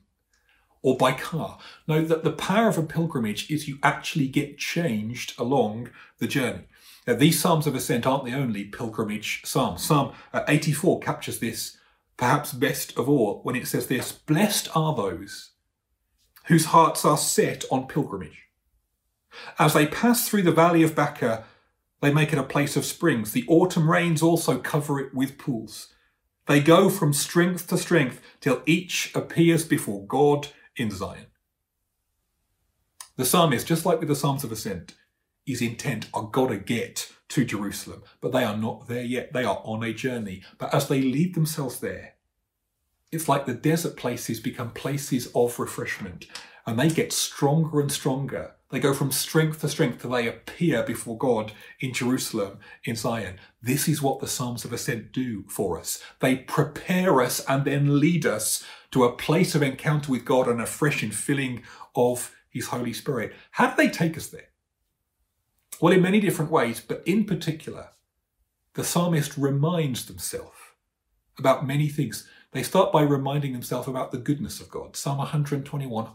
or 0.83 0.97
by 0.97 1.13
car. 1.13 1.59
No, 1.89 2.03
that 2.03 2.23
the 2.23 2.31
power 2.31 2.69
of 2.69 2.79
a 2.79 2.83
pilgrimage 2.83 3.51
is 3.51 3.67
you 3.67 3.79
actually 3.83 4.29
get 4.29 4.59
changed 4.59 5.35
along 5.37 5.91
the 6.19 6.29
journey. 6.29 6.69
Now, 7.07 7.15
these 7.15 7.39
Psalms 7.39 7.67
of 7.67 7.75
Ascent 7.75 8.07
aren't 8.07 8.25
the 8.25 8.35
only 8.35 8.65
pilgrimage 8.65 9.43
psalms. 9.45 9.85
Psalm 9.85 10.13
uh, 10.33 10.43
84 10.49 11.01
captures 11.01 11.39
this 11.39 11.77
perhaps 12.17 12.53
best 12.53 12.97
of 12.99 13.09
all 13.09 13.41
when 13.43 13.55
it 13.55 13.69
says 13.69 13.87
this 13.87 14.13
Blessed 14.13 14.69
are 14.75 14.95
those 14.95 15.53
whose 16.47 16.67
hearts 16.67 17.05
are 17.05 17.19
set 17.19 17.65
on 17.71 17.87
pilgrimage. 17.87 18.45
As 19.59 19.75
they 19.75 19.87
pass 19.87 20.29
through 20.29 20.43
the 20.43 20.53
valley 20.53 20.83
of 20.83 20.95
Baca, 20.95 21.45
they 22.01 22.13
make 22.13 22.33
it 22.33 22.39
a 22.39 22.45
place 22.45 22.77
of 22.77 22.85
springs. 22.85 23.33
The 23.33 23.45
autumn 23.49 23.91
rains 23.91 24.23
also 24.23 24.59
cover 24.59 24.99
it 25.01 25.15
with 25.15 25.39
pools. 25.39 25.93
They 26.47 26.61
go 26.61 26.89
from 26.89 27.13
strength 27.13 27.67
to 27.69 27.79
strength 27.79 28.21
till 28.41 28.63
each 28.67 29.13
appears 29.15 29.65
before 29.65 30.07
God 30.07 30.49
in 30.77 30.91
Zion. 30.91 31.27
The 33.17 33.25
psalmist, 33.25 33.67
just 33.67 33.85
like 33.87 33.99
with 33.99 34.09
the 34.09 34.15
Psalms 34.17 34.45
of 34.45 34.53
Ascent, 34.53 34.95
is 35.47 35.63
intent 35.63 36.09
on 36.13 36.31
got 36.31 36.49
to 36.49 36.59
get 36.59 37.13
to 37.29 37.45
Jerusalem, 37.45 38.03
but 38.21 38.33
they 38.33 38.45
are 38.45 38.57
not 38.57 38.89
there 38.89 39.05
yet. 39.05 39.33
They 39.33 39.45
are 39.45 39.61
on 39.65 39.83
a 39.83 39.93
journey. 39.93 40.43
But 40.59 40.75
as 40.75 40.89
they 40.89 41.03
lead 41.03 41.35
themselves 41.35 41.81
there, 41.81 42.15
it's 43.13 43.29
like 43.29 43.47
the 43.47 43.55
desert 43.55 43.97
places 43.97 44.41
become 44.41 44.73
places 44.73 45.31
of 45.35 45.59
refreshment 45.59 46.27
and 46.67 46.79
they 46.79 46.89
get 46.89 47.13
stronger 47.13 47.81
and 47.81 47.91
stronger. 47.91 48.53
They 48.71 48.81
go 48.81 48.93
from 48.93 49.13
strength 49.13 49.61
to 49.61 49.69
strength 49.69 50.03
till 50.03 50.11
they 50.11 50.27
appear 50.27 50.83
before 50.83 51.17
God 51.17 51.53
in 51.79 51.93
Jerusalem, 51.93 52.59
in 52.85 52.97
Zion. 52.97 53.39
This 53.63 53.87
is 53.87 54.03
what 54.03 54.19
the 54.19 54.27
Psalms 54.27 54.65
of 54.65 54.73
Ascent 54.73 55.13
do 55.13 55.45
for 55.49 55.79
us. 55.79 56.03
They 56.19 56.37
prepare 56.37 57.21
us 57.21 57.45
and 57.49 57.65
then 57.65 58.01
lead 58.01 58.27
us 58.27 58.65
to 58.91 59.05
a 59.05 59.13
place 59.13 59.55
of 59.55 59.63
encounter 59.63 60.11
with 60.11 60.25
God 60.25 60.49
and 60.49 60.61
a 60.61 60.67
fresh 60.67 61.03
infilling 61.03 61.63
of 61.95 62.35
His 62.51 62.67
Holy 62.69 62.93
Spirit. 62.93 63.35
How 63.53 63.71
do 63.71 63.77
they 63.77 63.89
take 63.89 64.17
us 64.17 64.27
there? 64.27 64.49
Well, 65.81 65.93
in 65.93 66.03
many 66.03 66.21
different 66.21 66.51
ways, 66.51 66.81
but 66.81 67.03
in 67.07 67.25
particular, 67.25 67.89
the 68.75 68.85
psalmist 68.85 69.37
reminds 69.37 70.07
themselves 70.07 70.57
about 71.39 71.67
many 71.67 71.89
things. 71.89 72.29
They 72.53 72.63
start 72.63 72.93
by 72.93 73.03
reminding 73.03 73.53
themselves 73.53 73.89
about 73.89 74.13
the 74.13 74.19
goodness 74.19 74.61
of 74.61 74.71
God. 74.71 74.97
Psalm 74.97 75.19
121 75.19 76.09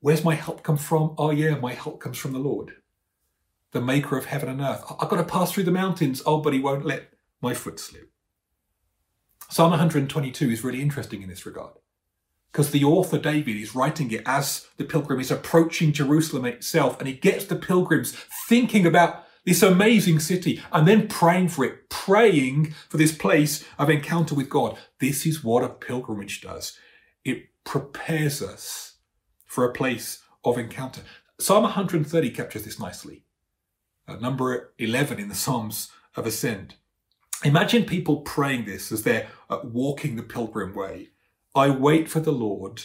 Where's 0.00 0.24
my 0.24 0.34
help 0.34 0.62
come 0.62 0.76
from? 0.76 1.14
Oh, 1.16 1.30
yeah, 1.30 1.54
my 1.56 1.72
help 1.72 1.98
comes 1.98 2.18
from 2.18 2.34
the 2.34 2.38
Lord, 2.38 2.74
the 3.72 3.80
maker 3.80 4.18
of 4.18 4.26
heaven 4.26 4.50
and 4.50 4.60
earth. 4.60 4.84
I've 5.00 5.08
got 5.08 5.16
to 5.16 5.24
pass 5.24 5.52
through 5.52 5.64
the 5.64 5.70
mountains. 5.70 6.22
Oh, 6.26 6.40
but 6.40 6.52
he 6.52 6.60
won't 6.60 6.84
let 6.84 7.14
my 7.40 7.54
foot 7.54 7.80
slip. 7.80 8.10
Psalm 9.48 9.70
122 9.70 10.50
is 10.50 10.62
really 10.62 10.82
interesting 10.82 11.22
in 11.22 11.28
this 11.30 11.46
regard 11.46 11.72
because 12.54 12.70
the 12.70 12.84
author 12.84 13.18
David 13.18 13.56
is 13.56 13.74
writing 13.74 14.12
it 14.12 14.22
as 14.26 14.68
the 14.76 14.84
pilgrim 14.84 15.18
is 15.18 15.32
approaching 15.32 15.92
Jerusalem 15.92 16.44
itself, 16.44 16.96
and 17.00 17.08
he 17.08 17.14
gets 17.14 17.46
the 17.46 17.56
pilgrims 17.56 18.12
thinking 18.48 18.86
about 18.86 19.24
this 19.44 19.60
amazing 19.60 20.20
city 20.20 20.62
and 20.70 20.86
then 20.86 21.08
praying 21.08 21.48
for 21.48 21.64
it, 21.64 21.90
praying 21.90 22.72
for 22.88 22.96
this 22.96 23.10
place 23.10 23.64
of 23.76 23.90
encounter 23.90 24.36
with 24.36 24.48
God. 24.48 24.78
This 25.00 25.26
is 25.26 25.42
what 25.42 25.64
a 25.64 25.68
pilgrimage 25.68 26.42
does. 26.42 26.78
It 27.24 27.46
prepares 27.64 28.40
us 28.40 28.98
for 29.46 29.64
a 29.64 29.72
place 29.72 30.22
of 30.44 30.56
encounter. 30.56 31.00
Psalm 31.40 31.64
130 31.64 32.30
captures 32.30 32.64
this 32.64 32.78
nicely. 32.78 33.24
Number 34.20 34.72
11 34.78 35.18
in 35.18 35.28
the 35.28 35.34
Psalms 35.34 35.90
of 36.14 36.24
Ascent. 36.24 36.76
Imagine 37.42 37.82
people 37.82 38.18
praying 38.18 38.64
this 38.64 38.92
as 38.92 39.02
they're 39.02 39.26
uh, 39.50 39.58
walking 39.64 40.14
the 40.14 40.22
pilgrim 40.22 40.72
way. 40.72 41.08
I 41.54 41.70
wait 41.70 42.08
for 42.08 42.20
the 42.20 42.32
Lord. 42.32 42.84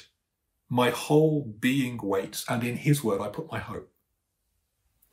My 0.69 0.91
whole 0.91 1.55
being 1.59 1.97
waits, 1.97 2.45
and 2.47 2.63
in 2.63 2.77
his 2.77 3.03
word 3.03 3.21
I 3.21 3.29
put 3.29 3.51
my 3.51 3.59
hope. 3.59 3.91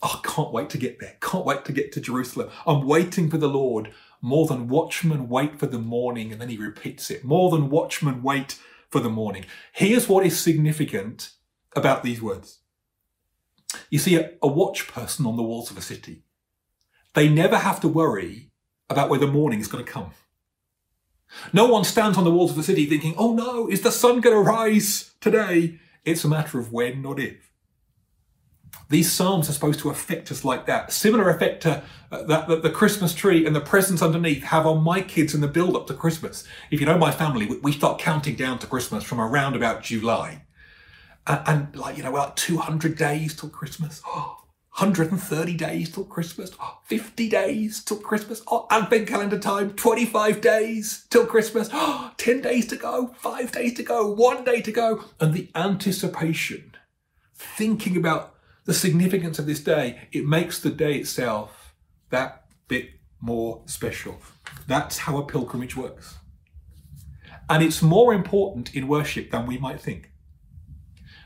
Oh, 0.03 0.21
I 0.23 0.29
can't 0.29 0.53
wait 0.53 0.69
to 0.71 0.79
get 0.79 1.01
there. 1.01 1.17
Can't 1.23 1.47
wait 1.47 1.65
to 1.65 1.73
get 1.73 1.91
to 1.93 2.01
Jerusalem. 2.01 2.51
I'm 2.67 2.87
waiting 2.87 3.31
for 3.31 3.39
the 3.39 3.49
Lord 3.49 3.93
more 4.21 4.47
than 4.47 4.69
watchmen 4.69 5.29
wait 5.29 5.59
for 5.59 5.67
the 5.67 5.79
morning. 5.79 6.33
And 6.33 6.41
then 6.41 6.51
he 6.51 6.59
repeats 6.59 7.11
it 7.11 7.25
more 7.25 7.51
than 7.51 7.71
watchmen 7.71 8.23
wait 8.23 8.59
for 8.91 9.01
the 9.01 9.09
morning. 9.09 9.47
Here's 9.73 10.09
what 10.09 10.27
is 10.27 10.39
significant 10.39 11.31
about 11.75 12.03
these 12.03 12.21
words. 12.21 12.59
You 13.91 13.99
see, 13.99 14.17
a, 14.17 14.33
a 14.43 14.49
watch 14.49 14.87
person 14.89 15.27
on 15.27 15.37
the 15.37 15.43
walls 15.43 15.71
of 15.71 15.79
a 15.79 15.83
city, 15.83 16.25
they 17.15 17.29
never 17.29 17.57
have 17.57 17.81
to 17.81 17.89
worry 17.89 18.51
about 18.91 19.09
where 19.09 19.19
the 19.19 19.27
morning 19.27 19.61
is 19.61 19.69
going 19.69 19.85
to 19.85 19.91
come. 19.91 20.13
No 21.53 21.67
one 21.67 21.85
stands 21.85 22.19
on 22.19 22.25
the 22.25 22.31
walls 22.31 22.51
of 22.51 22.57
the 22.57 22.63
city 22.63 22.87
thinking, 22.87 23.15
oh 23.17 23.35
no, 23.35 23.69
is 23.69 23.83
the 23.83 23.93
sun 23.93 24.21
going 24.21 24.37
to 24.37 24.43
rise 24.43 25.13
today? 25.21 25.79
It's 26.05 26.25
a 26.25 26.29
matter 26.29 26.59
of 26.59 26.73
when, 26.73 27.03
not 27.03 27.19
if. 27.19 27.51
These 28.89 29.11
psalms 29.11 29.49
are 29.49 29.53
supposed 29.53 29.81
to 29.81 29.91
affect 29.91 30.31
us 30.31 30.45
like 30.45 30.67
that. 30.67 30.93
Similar 30.93 31.29
effect 31.31 31.63
to 31.63 31.83
uh, 32.13 32.23
that, 32.25 32.47
that 32.47 32.63
the 32.63 32.71
Christmas 32.71 33.15
tree 33.15 33.45
and 33.45 33.57
the 33.57 33.61
presents 33.61 34.01
underneath 34.01 34.45
have 34.45 34.65
on 34.67 34.85
my 34.85 35.01
kids 35.01 35.35
in 35.35 35.41
the 35.41 35.49
build 35.49 35.75
up 35.75 35.89
to 35.89 35.95
Christmas. 35.95 36.45
If 36.71 36.79
you 36.81 36.87
know 36.87 36.97
my 36.97 37.11
family, 37.11 37.47
we 37.63 37.73
start 37.73 37.99
counting 37.99 38.37
down 38.37 38.61
to 38.61 38.67
Christmas 38.69 39.03
from 39.03 39.21
around 39.21 39.57
about 39.57 39.83
July. 39.83 40.43
And, 41.27 41.41
and 41.47 41.77
like, 41.77 41.97
you 41.97 42.05
know, 42.05 42.13
like 42.13 42.37
200 42.37 42.97
days 42.97 43.35
till 43.35 43.49
Christmas. 43.49 44.03
Oh, 44.09 44.43
130 44.79 45.55
days 45.55 45.91
till 45.91 46.05
Christmas, 46.05 46.51
50 46.85 47.31
days 47.31 47.83
till 47.83 47.97
Christmas, 47.97 48.43
oh, 48.47 48.67
Advent 48.71 49.09
calendar 49.09 49.39
time, 49.39 49.73
25 49.73 50.43
days 50.43 51.07
till 51.09 51.25
Christmas, 51.25 51.71
10 52.19 52.43
days 52.43 52.67
to 52.67 52.77
go, 52.77 53.15
5 53.17 53.53
days 53.53 53.73
to 53.75 53.83
go, 53.83 54.13
1 54.13 54.45
day 54.45 54.61
to 54.61 54.71
go. 54.71 55.03
And 55.19 55.33
the 55.33 55.49
anticipation, 55.55 56.73
thinking 57.35 57.97
about 57.97 58.35
the 58.67 58.75
significance 58.75 59.39
of 59.39 59.47
this 59.47 59.61
day, 59.61 60.09
it 60.13 60.27
makes 60.27 60.61
the 60.61 60.71
day 60.71 60.97
itself 60.97 61.75
that 62.11 62.45
bit 62.69 62.91
more 63.19 63.63
special. 63.65 64.19
That's 64.67 64.99
how 64.99 65.17
a 65.17 65.25
pilgrimage 65.25 65.75
works. 65.75 66.17
And 67.49 67.63
it's 67.63 67.81
more 67.81 68.13
important 68.13 68.75
in 68.75 68.89
worship 68.89 69.31
than 69.31 69.47
we 69.47 69.57
might 69.57 69.81
think. 69.81 70.11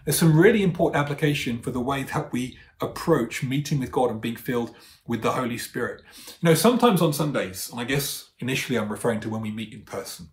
There's 0.04 0.18
some 0.18 0.38
really 0.38 0.62
important 0.62 1.02
application 1.02 1.58
for 1.58 1.72
the 1.72 1.80
way 1.80 2.04
that 2.04 2.32
we 2.32 2.58
approach 2.80 3.42
meeting 3.42 3.78
with 3.78 3.92
God 3.92 4.10
and 4.10 4.20
being 4.20 4.36
filled 4.36 4.74
with 5.06 5.22
the 5.22 5.32
Holy 5.32 5.58
Spirit. 5.58 6.02
You 6.40 6.50
know, 6.50 6.54
sometimes 6.54 7.02
on 7.02 7.12
Sundays, 7.12 7.68
and 7.70 7.80
I 7.80 7.84
guess 7.84 8.30
initially 8.38 8.78
I'm 8.78 8.90
referring 8.90 9.20
to 9.20 9.28
when 9.28 9.40
we 9.40 9.50
meet 9.50 9.72
in 9.72 9.82
person, 9.82 10.30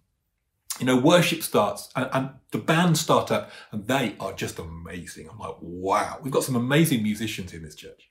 you 0.80 0.86
know, 0.86 0.98
worship 0.98 1.42
starts 1.44 1.90
and, 1.96 2.10
and, 2.14 2.30
the 2.52 2.58
band 2.58 2.98
start 2.98 3.30
up 3.30 3.52
and 3.72 3.88
they 3.88 4.16
are 4.20 4.32
just 4.32 4.58
amazing. 4.58 5.28
I'm 5.30 5.38
like, 5.38 5.56
wow, 5.60 6.18
we've 6.22 6.32
got 6.32 6.44
some 6.44 6.56
amazing 6.56 7.04
musicians 7.04 7.54
in 7.54 7.62
this 7.62 7.76
church. 7.76 8.10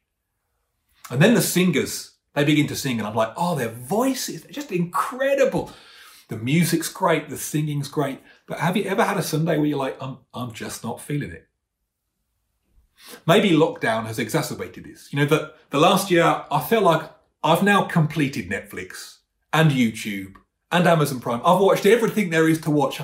And 1.11 1.23
then 1.23 1.35
the 1.35 1.41
singers, 1.41 2.17
they 2.35 2.45
begin 2.45 2.67
to 2.67 2.77
sing 2.77 2.99
and 2.99 3.07
I'm 3.07 3.15
like, 3.15 3.33
oh, 3.37 3.55
their 3.55 3.71
voices, 3.71 4.43
they're 4.43 4.53
just 4.53 4.73
incredible. 4.73 5.73
The 6.29 6.37
music's 6.37 6.89
great, 6.91 7.31
the 7.31 7.39
singing's 7.39 7.89
great. 7.89 8.21
But 8.47 8.59
have 8.59 8.77
you 8.77 8.85
ever 8.85 9.05
had 9.05 9.17
a 9.17 9.23
Sunday 9.23 9.57
where 9.57 9.67
you're 9.67 9.79
like, 9.79 9.97
I'm, 10.03 10.19
I'm 10.35 10.53
just 10.53 10.85
not 10.85 11.01
feeling 11.01 11.33
it? 11.33 11.49
Maybe 13.27 13.51
lockdown 13.51 14.07
has 14.07 14.19
exacerbated 14.19 14.85
this. 14.85 15.13
You 15.13 15.19
know, 15.19 15.27
the, 15.27 15.53
the 15.71 15.79
last 15.79 16.11
year, 16.11 16.45
I 16.51 16.61
felt 16.61 16.85
like 16.85 17.11
I've 17.43 17.63
now 17.63 17.85
completed 17.85 18.51
Netflix 18.51 19.19
and 19.53 19.71
YouTube 19.71 20.35
and 20.73 20.87
Amazon 20.87 21.21
Prime. 21.21 21.41
I've 21.45 21.61
watched 21.61 21.87
everything 21.87 22.31
there 22.31 22.49
is 22.49 22.61
to 22.63 22.71
watch. 22.71 23.01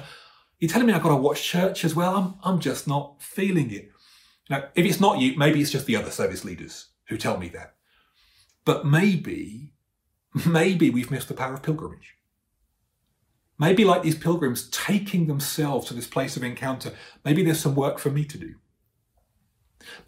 You're 0.58 0.70
telling 0.70 0.86
me 0.86 0.92
I've 0.92 1.02
got 1.02 1.10
to 1.10 1.16
watch 1.16 1.42
church 1.42 1.84
as 1.84 1.94
well? 1.94 2.16
I'm, 2.16 2.34
I'm 2.42 2.60
just 2.60 2.86
not 2.88 3.22
feeling 3.22 3.70
it. 3.70 3.90
Now, 4.50 4.64
if 4.74 4.84
it's 4.84 5.00
not 5.00 5.18
you, 5.18 5.36
maybe 5.36 5.60
it's 5.60 5.70
just 5.70 5.86
the 5.86 5.96
other 5.96 6.10
service 6.10 6.44
leaders 6.44 6.88
who 7.08 7.16
tell 7.16 7.38
me 7.38 7.48
that. 7.50 7.74
But 8.64 8.86
maybe, 8.86 9.72
maybe 10.46 10.90
we've 10.90 11.10
missed 11.10 11.28
the 11.28 11.34
power 11.34 11.54
of 11.54 11.62
pilgrimage. 11.62 12.16
Maybe, 13.58 13.84
like 13.84 14.02
these 14.02 14.16
pilgrims, 14.16 14.68
taking 14.70 15.26
themselves 15.26 15.86
to 15.86 15.94
this 15.94 16.06
place 16.06 16.36
of 16.36 16.42
encounter, 16.42 16.92
maybe 17.24 17.44
there's 17.44 17.60
some 17.60 17.74
work 17.74 17.98
for 17.98 18.10
me 18.10 18.24
to 18.24 18.38
do. 18.38 18.54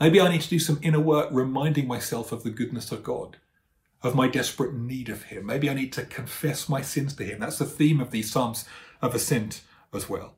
Maybe 0.01 0.21
I 0.21 0.31
need 0.31 0.41
to 0.43 0.49
do 0.49 0.59
some 0.59 0.79
inner 0.83 1.01
work 1.01 1.29
reminding 1.31 1.87
myself 1.87 2.33
of 2.33 2.43
the 2.43 2.51
goodness 2.51 2.93
of 2.93 3.03
God, 3.03 3.39
of 4.03 4.15
my 4.15 4.29
desperate 4.29 4.75
need 4.75 5.09
of 5.09 5.25
Him. 5.25 5.47
Maybe 5.47 5.71
I 5.71 5.75
need 5.75 5.93
to 5.95 6.05
confess 6.05 6.69
my 6.69 6.83
sins 6.83 7.15
to 7.15 7.25
Him. 7.25 7.41
That's 7.41 7.59
the 7.59 7.65
theme 7.65 8.01
of 8.01 8.11
these 8.11 8.31
Psalms 8.31 8.65
of 9.01 9.15
Ascent 9.15 9.63
as 9.93 10.09
well. 10.09 10.37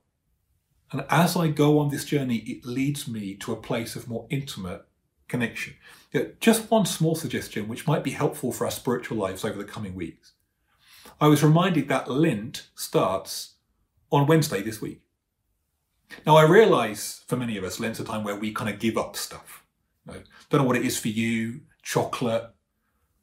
And 0.92 1.04
as 1.10 1.36
I 1.36 1.48
go 1.48 1.78
on 1.78 1.88
this 1.88 2.04
journey, 2.04 2.36
it 2.46 2.64
leads 2.64 3.08
me 3.08 3.34
to 3.36 3.52
a 3.52 3.56
place 3.60 3.96
of 3.96 4.08
more 4.08 4.26
intimate 4.30 4.86
connection. 5.28 5.74
Just 6.40 6.70
one 6.70 6.86
small 6.86 7.16
suggestion, 7.16 7.66
which 7.66 7.86
might 7.86 8.04
be 8.04 8.12
helpful 8.12 8.52
for 8.52 8.64
our 8.64 8.70
spiritual 8.70 9.18
lives 9.18 9.44
over 9.44 9.58
the 9.58 9.64
coming 9.64 9.94
weeks. 9.94 10.32
I 11.20 11.26
was 11.26 11.42
reminded 11.42 11.88
that 11.88 12.10
Lent 12.10 12.68
starts 12.74 13.54
on 14.12 14.26
Wednesday 14.26 14.62
this 14.62 14.80
week. 14.80 15.02
Now, 16.26 16.36
I 16.36 16.42
realise 16.42 17.24
for 17.26 17.36
many 17.36 17.56
of 17.56 17.64
us, 17.64 17.80
Lent's 17.80 18.00
a 18.00 18.04
time 18.04 18.24
where 18.24 18.36
we 18.36 18.52
kind 18.52 18.70
of 18.70 18.78
give 18.78 18.96
up 18.96 19.16
stuff. 19.16 19.64
You 20.06 20.12
know, 20.12 20.22
don't 20.50 20.62
know 20.62 20.66
what 20.66 20.76
it 20.76 20.84
is 20.84 20.98
for 20.98 21.08
you 21.08 21.60
chocolate, 21.82 22.50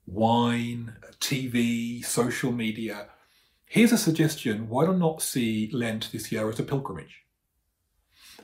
wine, 0.06 0.96
TV, 1.20 2.04
social 2.04 2.52
media. 2.52 3.08
Here's 3.66 3.92
a 3.92 3.98
suggestion 3.98 4.70
why 4.70 4.86
do 4.86 4.94
not 4.94 5.22
see 5.22 5.70
Lent 5.74 6.12
this 6.12 6.32
year 6.32 6.50
as 6.50 6.60
a 6.60 6.64
pilgrimage? 6.64 7.24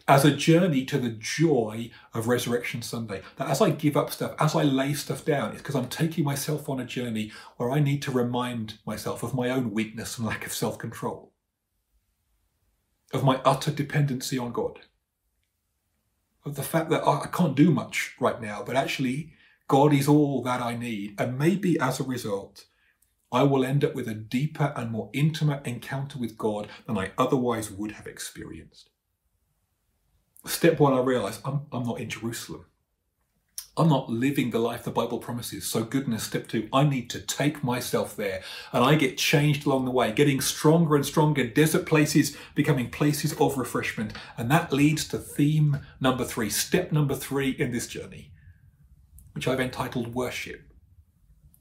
As 0.07 0.25
a 0.25 0.35
journey 0.35 0.85
to 0.85 0.97
the 0.97 1.11
joy 1.11 1.91
of 2.13 2.27
Resurrection 2.27 2.81
Sunday. 2.81 3.21
That 3.37 3.49
as 3.49 3.61
I 3.61 3.69
give 3.69 3.95
up 3.95 4.11
stuff, 4.11 4.33
as 4.39 4.55
I 4.55 4.63
lay 4.63 4.93
stuff 4.93 5.23
down, 5.23 5.51
it's 5.51 5.59
because 5.59 5.75
I'm 5.75 5.87
taking 5.87 6.23
myself 6.23 6.67
on 6.67 6.79
a 6.79 6.85
journey 6.85 7.31
where 7.57 7.69
I 7.69 7.79
need 7.79 8.01
to 8.03 8.11
remind 8.11 8.79
myself 8.85 9.21
of 9.21 9.35
my 9.35 9.49
own 9.49 9.71
weakness 9.71 10.17
and 10.17 10.25
lack 10.25 10.45
of 10.45 10.53
self 10.53 10.79
control 10.79 11.28
of 13.13 13.23
my 13.23 13.41
utter 13.43 13.71
dependency 13.71 14.37
on 14.37 14.51
God, 14.51 14.79
of 16.45 16.55
the 16.55 16.63
fact 16.63 16.89
that 16.89 17.07
I 17.07 17.27
can't 17.31 17.55
do 17.55 17.71
much 17.71 18.15
right 18.19 18.41
now, 18.41 18.63
but 18.63 18.75
actually 18.75 19.33
God 19.67 19.93
is 19.93 20.07
all 20.07 20.41
that 20.43 20.61
I 20.61 20.75
need. 20.75 21.19
And 21.19 21.37
maybe 21.37 21.79
as 21.79 21.99
a 21.99 22.03
result, 22.03 22.65
I 23.31 23.43
will 23.43 23.63
end 23.63 23.83
up 23.83 23.93
with 23.93 24.07
a 24.07 24.15
deeper 24.15 24.73
and 24.75 24.91
more 24.91 25.09
intimate 25.13 25.65
encounter 25.65 26.17
with 26.17 26.37
God 26.37 26.67
than 26.87 26.97
I 26.97 27.11
otherwise 27.17 27.69
would 27.69 27.91
have 27.93 28.07
experienced. 28.07 28.89
Step 30.45 30.79
one, 30.79 30.93
I 30.93 31.01
realize 31.01 31.39
I'm, 31.45 31.67
I'm 31.71 31.83
not 31.83 31.99
in 31.99 32.09
Jerusalem. 32.09 32.65
I'm 33.77 33.87
not 33.87 34.09
living 34.09 34.49
the 34.49 34.59
life 34.59 34.83
the 34.83 34.91
Bible 34.91 35.19
promises. 35.19 35.65
So, 35.65 35.83
goodness, 35.83 36.23
step 36.23 36.47
two, 36.47 36.67
I 36.73 36.83
need 36.83 37.09
to 37.11 37.21
take 37.21 37.63
myself 37.63 38.15
there. 38.15 38.41
And 38.73 38.83
I 38.83 38.95
get 38.95 39.17
changed 39.17 39.65
along 39.65 39.85
the 39.85 39.91
way, 39.91 40.11
getting 40.11 40.41
stronger 40.41 40.95
and 40.95 41.05
stronger, 41.05 41.47
desert 41.47 41.85
places 41.85 42.35
becoming 42.55 42.89
places 42.89 43.33
of 43.39 43.57
refreshment. 43.57 44.13
And 44.37 44.51
that 44.51 44.73
leads 44.73 45.07
to 45.09 45.17
theme 45.17 45.79
number 46.01 46.25
three, 46.25 46.49
step 46.49 46.91
number 46.91 47.15
three 47.15 47.51
in 47.51 47.71
this 47.71 47.87
journey, 47.87 48.31
which 49.33 49.47
I've 49.47 49.61
entitled 49.61 50.13
worship 50.13 50.73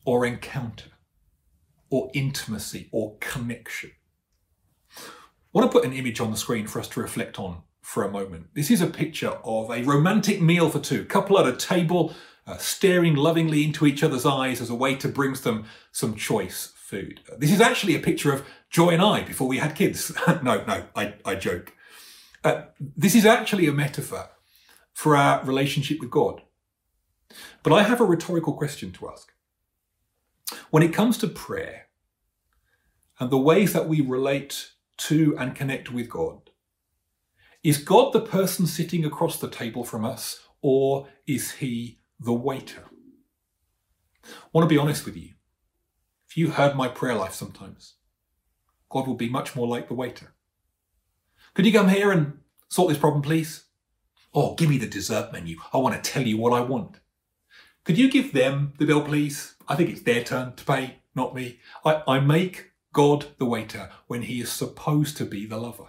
or 0.05 0.27
encounter 0.27 0.91
or 1.91 2.11
intimacy 2.15 2.89
or 2.91 3.17
connection. 3.21 3.93
I 4.97 5.01
want 5.53 5.71
to 5.71 5.79
put 5.79 5.87
an 5.87 5.93
image 5.93 6.21
on 6.21 6.31
the 6.31 6.37
screen 6.37 6.67
for 6.67 6.81
us 6.81 6.89
to 6.89 7.01
reflect 7.01 7.39
on 7.39 7.63
for 7.89 8.05
a 8.05 8.11
moment. 8.11 8.49
This 8.53 8.71
is 8.71 8.83
a 8.83 8.87
picture 8.87 9.39
of 9.45 9.71
a 9.71 9.83
romantic 9.83 10.43
meal 10.43 10.69
for 10.69 10.79
two. 10.79 11.07
Couple 11.07 11.39
at 11.39 11.47
a 11.47 11.57
table, 11.57 12.13
uh, 12.47 12.59
staring 12.59 13.15
lovingly 13.15 13.65
into 13.65 13.87
each 13.87 14.03
other's 14.03 14.27
eyes 14.27 14.61
as 14.61 14.69
a 14.69 14.75
waiter 14.75 15.09
brings 15.09 15.41
them 15.41 15.65
some 15.91 16.15
choice 16.15 16.75
food. 16.77 17.21
This 17.39 17.51
is 17.51 17.63
actually 17.63 17.97
a 17.97 17.99
picture 17.99 18.31
of 18.31 18.45
Joy 18.69 18.91
and 18.91 19.01
I 19.01 19.23
before 19.23 19.49
we 19.49 19.57
had 19.57 19.75
kids. 19.75 20.13
no, 20.43 20.63
no, 20.67 20.85
I, 20.95 21.15
I 21.25 21.35
joke. 21.35 21.73
Uh, 22.45 22.65
this 22.79 23.15
is 23.15 23.25
actually 23.25 23.67
a 23.67 23.73
metaphor 23.73 24.29
for 24.93 25.17
our 25.17 25.43
relationship 25.45 25.99
with 25.99 26.11
God. 26.11 26.43
But 27.63 27.73
I 27.73 27.85
have 27.85 28.03
a 28.03 28.05
rhetorical 28.05 28.53
question 28.53 28.93
to 28.93 29.09
ask. 29.09 29.33
When 30.69 30.83
it 30.83 30.93
comes 30.93 31.17
to 31.19 31.27
prayer 31.27 31.87
and 33.19 33.31
the 33.31 33.39
ways 33.39 33.73
that 33.73 33.89
we 33.89 34.03
relate 34.03 34.73
to 34.99 35.35
and 35.39 35.55
connect 35.55 35.91
with 35.91 36.11
God, 36.11 36.48
is 37.63 37.79
God 37.79 38.13
the 38.13 38.21
person 38.21 38.67
sitting 38.67 39.05
across 39.05 39.39
the 39.39 39.51
table 39.51 39.85
from 39.85 40.05
us, 40.05 40.41
or 40.63 41.09
is 41.27 41.53
he 41.53 41.99
the 42.21 42.33
waiter? 42.33 42.85
I 44.25 44.31
want 44.53 44.69
to 44.69 44.75
be 44.75 44.79
honest 44.79 45.05
with 45.05 45.17
you. 45.17 45.31
If 46.29 46.37
you 46.37 46.51
heard 46.51 46.77
my 46.77 46.89
prayer 46.89 47.15
life 47.15 47.35
sometimes, 47.35 47.95
God 48.89 49.07
would 49.07 49.19
be 49.19 49.29
much 49.29 49.57
more 49.57 49.67
like 49.67 49.89
the 49.89 49.95
waiter. 49.95 50.35
Could 51.55 51.67
you 51.67 51.73
come 51.73 51.89
here 51.89 52.13
and 52.13 52.39
sort 52.69 52.91
this 52.91 52.99
problem, 52.99 53.23
please? 53.23 53.65
Oh, 54.35 54.55
give 54.55 54.69
me 54.69 54.79
the 54.79 54.87
dessert 54.87 55.33
menu. 55.33 55.57
I 55.73 55.79
want 55.79 56.03
to 56.03 56.11
tell 56.11 56.23
you 56.23 56.37
what 56.37 56.53
I 56.53 56.61
want. 56.61 57.01
Could 57.85 57.99
you 57.99 58.11
give 58.11 58.33
them 58.33 58.75
the 58.79 58.85
bill, 58.85 59.03
please? 59.03 59.55
I 59.67 59.75
think 59.75 59.91
it's 59.91 60.03
their 60.03 60.23
turn 60.23 60.55
to 60.55 60.65
pay, 60.65 60.99
not 61.15 61.35
me. 61.35 61.61
I, 61.85 62.03
I 62.07 62.21
make 62.21 62.73
God 62.93 63.27
the 63.39 63.47
waiter 63.47 63.91
when 64.07 64.23
he 64.23 64.41
is 64.41 64.53
supposed 64.53 65.17
to 65.17 65.25
be 65.25 65.47
the 65.47 65.57
lover. 65.57 65.89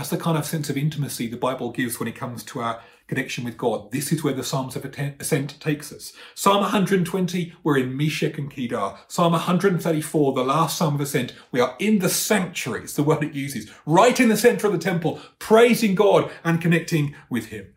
That's 0.00 0.08
the 0.08 0.16
kind 0.16 0.38
of 0.38 0.46
sense 0.46 0.70
of 0.70 0.78
intimacy 0.78 1.26
the 1.26 1.36
Bible 1.36 1.72
gives 1.72 2.00
when 2.00 2.08
it 2.08 2.16
comes 2.16 2.42
to 2.44 2.60
our 2.60 2.80
connection 3.06 3.44
with 3.44 3.58
God. 3.58 3.92
This 3.92 4.10
is 4.12 4.24
where 4.24 4.32
the 4.32 4.42
Psalms 4.42 4.74
of 4.74 4.86
Ascent 4.86 5.60
takes 5.60 5.92
us. 5.92 6.14
Psalm 6.34 6.62
120, 6.62 7.52
we're 7.62 7.76
in 7.76 7.94
Meshech 7.94 8.38
and 8.38 8.50
Kedar. 8.50 8.96
Psalm 9.08 9.32
134, 9.32 10.32
the 10.32 10.42
last 10.42 10.78
Psalm 10.78 10.94
of 10.94 11.02
Ascent, 11.02 11.34
we 11.52 11.60
are 11.60 11.76
in 11.78 11.98
the 11.98 12.08
sanctuary, 12.08 12.84
it's 12.84 12.94
the 12.94 13.02
word 13.02 13.22
it 13.22 13.34
uses, 13.34 13.70
right 13.84 14.18
in 14.18 14.30
the 14.30 14.38
center 14.38 14.68
of 14.68 14.72
the 14.72 14.78
temple, 14.78 15.20
praising 15.38 15.94
God 15.94 16.30
and 16.44 16.62
connecting 16.62 17.14
with 17.28 17.48
Him. 17.48 17.74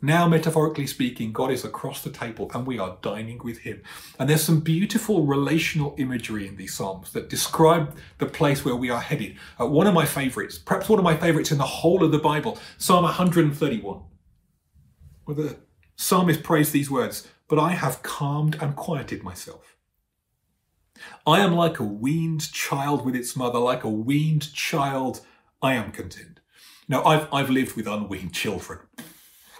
Now, 0.00 0.28
metaphorically 0.28 0.86
speaking, 0.86 1.32
God 1.32 1.50
is 1.50 1.64
across 1.64 2.02
the 2.02 2.10
table 2.10 2.48
and 2.54 2.64
we 2.64 2.78
are 2.78 2.98
dining 3.02 3.38
with 3.38 3.58
Him. 3.58 3.82
And 4.18 4.30
there's 4.30 4.44
some 4.44 4.60
beautiful 4.60 5.26
relational 5.26 5.96
imagery 5.98 6.46
in 6.46 6.56
these 6.56 6.74
Psalms 6.74 7.12
that 7.12 7.28
describe 7.28 7.96
the 8.18 8.26
place 8.26 8.64
where 8.64 8.76
we 8.76 8.90
are 8.90 9.00
headed. 9.00 9.36
Uh, 9.60 9.66
one 9.66 9.88
of 9.88 9.94
my 9.94 10.06
favorites, 10.06 10.56
perhaps 10.56 10.88
one 10.88 11.00
of 11.00 11.04
my 11.04 11.16
favorites 11.16 11.50
in 11.50 11.58
the 11.58 11.64
whole 11.64 12.04
of 12.04 12.12
the 12.12 12.18
Bible, 12.18 12.58
Psalm 12.76 13.02
131, 13.02 14.00
where 15.24 15.34
the 15.34 15.56
psalmist 15.96 16.44
prays 16.44 16.70
these 16.70 16.90
words 16.90 17.26
But 17.48 17.58
I 17.58 17.72
have 17.72 18.04
calmed 18.04 18.56
and 18.60 18.76
quieted 18.76 19.24
myself. 19.24 19.76
I 21.26 21.40
am 21.40 21.54
like 21.54 21.80
a 21.80 21.84
weaned 21.84 22.52
child 22.52 23.04
with 23.04 23.16
its 23.16 23.34
mother, 23.34 23.58
like 23.58 23.82
a 23.82 23.90
weaned 23.90 24.52
child, 24.52 25.22
I 25.60 25.74
am 25.74 25.90
content. 25.90 26.38
Now, 26.88 27.02
I've, 27.04 27.26
I've 27.32 27.50
lived 27.50 27.74
with 27.74 27.88
unweaned 27.88 28.32
children 28.32 28.78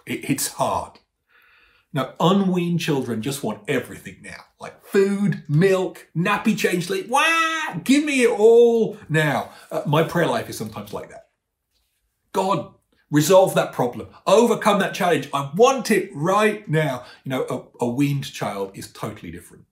it, 0.09 0.31
it's 0.31 0.49
hard. 0.49 0.99
Now, 1.93 2.15
unweaned 2.21 2.81
children 2.81 3.23
just 3.23 3.43
want 3.43 3.63
everything 3.67 4.17
now, 4.23 4.45
like 4.61 4.85
food, 4.85 5.43
milk, 5.49 6.09
nappy 6.15 6.57
change, 6.57 6.87
sleep. 6.87 7.09
Wah! 7.09 7.75
Give 7.83 8.05
me 8.05 8.23
it 8.23 8.31
all 8.31 8.99
now. 9.09 9.51
Uh, 9.71 9.83
my 9.87 10.03
prayer 10.03 10.27
life 10.27 10.51
is 10.51 10.59
sometimes 10.59 10.93
like 10.93 11.09
that. 11.09 11.29
God, 12.33 12.75
resolve 13.11 13.55
that 13.55 13.73
problem, 13.73 14.09
overcome 14.27 14.81
that 14.81 14.95
challenge. 14.95 15.31
I 15.33 15.51
want 15.57 15.91
it 15.91 16.11
right 16.15 16.69
now. 16.69 17.05
You 17.25 17.31
know, 17.31 17.71
a, 17.81 17.85
a 17.87 17.89
weaned 17.89 18.33
child 18.33 18.73
is 18.75 18.93
totally 18.93 19.31
different. 19.31 19.65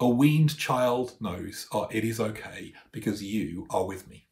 A 0.00 0.08
weaned 0.08 0.56
child 0.56 1.14
knows, 1.20 1.68
oh, 1.72 1.88
it 1.90 2.04
is 2.04 2.18
okay 2.18 2.72
because 2.90 3.22
you 3.22 3.66
are 3.70 3.84
with 3.84 4.08
me. 4.08 4.28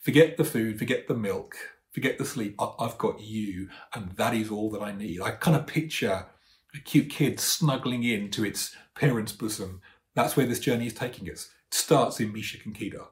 Forget 0.00 0.36
the 0.36 0.44
food, 0.44 0.78
forget 0.78 1.06
the 1.08 1.14
milk, 1.14 1.56
forget 1.92 2.18
the 2.18 2.24
sleep. 2.24 2.54
I've 2.58 2.98
got 2.98 3.20
you, 3.20 3.68
and 3.94 4.12
that 4.12 4.34
is 4.34 4.50
all 4.50 4.70
that 4.70 4.82
I 4.82 4.92
need. 4.92 5.20
I 5.20 5.32
kind 5.32 5.56
of 5.56 5.66
picture 5.66 6.26
a 6.74 6.78
cute 6.78 7.10
kid 7.10 7.40
snuggling 7.40 8.04
into 8.04 8.44
its 8.44 8.76
parents' 8.94 9.32
bosom. 9.32 9.80
That's 10.14 10.36
where 10.36 10.46
this 10.46 10.60
journey 10.60 10.86
is 10.86 10.94
taking 10.94 11.28
us. 11.30 11.50
It 11.68 11.74
starts 11.74 12.20
in 12.20 12.32
Meshech 12.32 12.64
and 12.64 12.74
Kedar. 12.74 13.06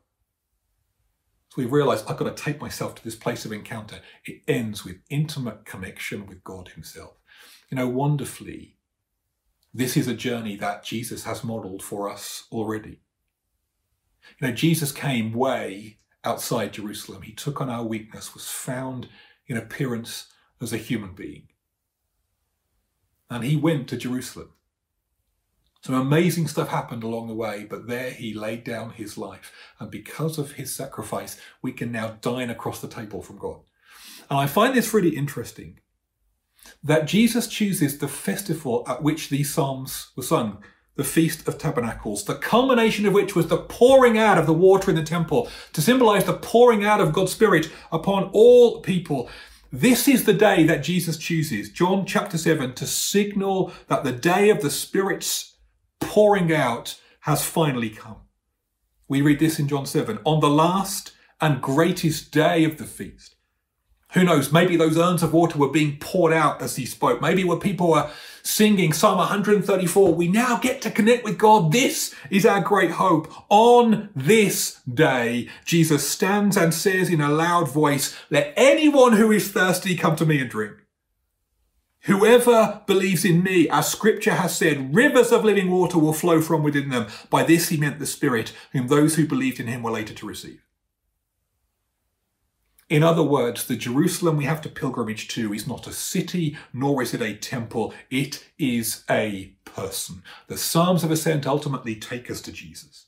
So 1.51 1.63
we 1.63 1.65
realize 1.65 2.05
I've 2.05 2.17
got 2.17 2.37
to 2.37 2.43
take 2.43 2.61
myself 2.61 2.95
to 2.97 3.05
this 3.05 3.17
place 3.17 3.45
of 3.45 3.53
encounter. 3.53 4.01
It 4.25 4.43
ends 4.47 4.85
with 4.85 4.99
intimate 5.11 5.65
connection 5.65 6.27
with 6.27 6.45
God 6.45 6.69
Himself. 6.69 7.15
You 7.71 7.77
know, 7.77 7.89
wonderfully, 7.89 8.77
this 9.75 9.97
is 9.97 10.09
a 10.09 10.15
journey 10.15 10.57
that 10.57 10.85
Jesus 10.85 11.25
has 11.25 11.45
modeled 11.45 11.83
for 11.83 12.09
us 12.09 12.45
already. 12.53 13.01
You 14.39 14.49
know, 14.49 14.53
Jesus 14.53 14.93
came 14.93 15.33
way 15.33 15.99
outside 16.29 16.75
Jerusalem. 16.75 17.23
He 17.23 17.33
took 17.33 17.61
on 17.61 17.71
our 17.71 17.85
weakness, 17.85 18.35
was 18.35 18.49
found 18.49 19.09
in 19.47 19.57
appearance 19.57 20.27
as 20.61 20.73
a 20.73 20.77
human 20.77 21.15
being. 21.15 21.49
And 23.31 23.45
he 23.45 23.57
went 23.57 23.89
to 23.89 23.97
Jerusalem. 23.97 24.51
Some 25.81 25.95
amazing 25.95 26.49
stuff 26.49 26.69
happened 26.69 27.03
along 27.03 27.29
the 27.29 27.35
way, 27.35 27.67
but 27.69 27.87
there 27.87 28.11
he 28.11 28.35
laid 28.35 28.65
down 28.65 28.91
his 28.91 29.17
life. 29.17 29.53
And 29.79 29.91
because 29.91 30.37
of 30.37 30.53
his 30.53 30.75
sacrifice, 30.75 31.41
we 31.63 31.73
can 31.73 31.93
now 31.93 32.19
dine 32.21 32.51
across 32.51 32.81
the 32.81 32.89
table 32.89 33.23
from 33.23 33.39
God. 33.39 33.61
And 34.29 34.39
I 34.39 34.47
find 34.47 34.75
this 34.75 34.93
really 34.93 35.17
interesting 35.17 35.79
that 36.83 37.07
Jesus 37.07 37.47
chooses 37.47 37.99
the 37.99 38.09
festival 38.09 38.85
at 38.87 39.03
which 39.03 39.31
these 39.31 39.53
Psalms 39.53 40.11
were 40.17 40.23
sung 40.23 40.63
the 40.99 41.05
Feast 41.05 41.47
of 41.47 41.59
Tabernacles, 41.59 42.25
the 42.25 42.35
culmination 42.35 43.07
of 43.07 43.13
which 43.13 43.37
was 43.37 43.47
the 43.47 43.57
pouring 43.57 44.19
out 44.19 44.37
of 44.37 44.47
the 44.47 44.53
water 44.53 44.91
in 44.91 44.97
the 44.97 45.03
temple 45.05 45.49
to 45.73 45.81
symbolize 45.81 46.25
the 46.25 46.35
pouring 46.35 46.85
out 46.85 47.01
of 47.01 47.13
God's 47.13 47.31
Spirit 47.31 47.71
upon 47.93 48.25
all 48.33 48.81
people. 48.81 49.31
This 49.71 50.09
is 50.09 50.25
the 50.25 50.33
day 50.33 50.65
that 50.65 50.83
Jesus 50.83 51.17
chooses, 51.17 51.71
John 51.71 52.05
chapter 52.05 52.37
7, 52.37 52.75
to 52.75 52.85
signal 52.85 53.73
that 53.87 54.03
the 54.03 54.11
day 54.11 54.51
of 54.51 54.61
the 54.61 54.73
Spirit's 54.73 55.55
pouring 56.01 56.53
out 56.53 57.01
has 57.21 57.45
finally 57.45 57.91
come. 57.91 58.17
We 59.07 59.23
read 59.23 59.39
this 59.39 59.61
in 59.61 59.69
John 59.69 59.87
7. 59.87 60.19
On 60.25 60.41
the 60.41 60.51
last 60.51 61.13
and 61.41 61.63
greatest 61.63 62.33
day 62.33 62.65
of 62.65 62.77
the 62.77 62.85
feast, 62.87 63.37
who 64.13 64.25
knows? 64.25 64.51
Maybe 64.51 64.77
those 64.77 64.97
urns 64.97 65.23
of 65.23 65.35
water 65.35 65.59
were 65.59 65.69
being 65.69 65.99
poured 65.99 66.33
out 66.33 66.63
as 66.63 66.77
he 66.77 66.87
spoke. 66.87 67.21
Maybe 67.21 67.45
where 67.45 67.59
people 67.59 67.91
were 67.91 68.11
singing 68.43 68.95
Psalm 68.95 69.19
134, 69.19 70.15
we 70.15 70.29
now 70.29 70.57
get 70.57 70.81
to 70.83 70.91
connect 70.91 71.25
with 71.25 71.37
God. 71.37 71.73
This 71.73 72.15
is 72.31 72.47
our 72.47 72.63
great 72.63 72.93
hope. 72.93 73.31
On 73.51 74.09
this 74.17 74.81
day, 74.83 75.49
Jesus 75.67 76.09
stands 76.09 76.57
and 76.57 76.73
says 76.73 77.11
in 77.11 77.21
a 77.21 77.29
loud 77.31 77.71
voice, 77.71 78.17
let 78.31 78.55
anyone 78.57 79.13
who 79.13 79.31
is 79.31 79.53
thirsty 79.53 79.95
come 79.95 80.17
to 80.17 80.25
me 80.25 80.41
and 80.41 80.49
drink. 80.49 80.77
Whoever 82.03 82.81
believes 82.87 83.27
in 83.27 83.43
me, 83.43 83.69
as 83.69 83.89
scripture 83.89 84.35
has 84.35 84.57
said, 84.57 84.95
rivers 84.95 85.33
of 85.33 85.45
living 85.45 85.71
water 85.71 85.99
will 85.99 86.15
flow 86.15 86.41
from 86.41 86.63
within 86.63 86.89
them. 86.89 87.09
By 87.29 87.43
this 87.43 87.69
he 87.69 87.77
meant 87.77 87.99
the 87.99 88.07
Spirit, 88.07 88.55
whom 88.73 88.87
those 88.87 89.17
who 89.17 89.27
believed 89.27 89.61
in 89.61 89.67
him 89.67 89.83
were 89.83 89.91
later 89.91 90.15
to 90.15 90.27
receive. 90.27 90.63
In 92.89 93.03
other 93.03 93.23
words, 93.23 93.67
the 93.67 93.77
Jerusalem 93.77 94.39
we 94.39 94.45
have 94.45 94.63
to 94.63 94.69
pilgrimage 94.69 95.29
to 95.29 95.53
is 95.53 95.67
not 95.67 95.87
a 95.87 95.93
city, 95.93 96.57
nor 96.73 97.03
is 97.03 97.13
it 97.13 97.21
a 97.21 97.35
temple. 97.35 97.93
It 98.11 98.47
is 98.59 99.05
a 99.11 99.53
person. 99.67 100.23
The 100.47 100.57
Psalms 100.57 101.05
of 101.05 101.11
Ascent 101.11 101.47
ultimately 101.47 101.95
take 101.95 102.31
us 102.31 102.41
to 102.43 102.53
Jesus. 102.53 103.07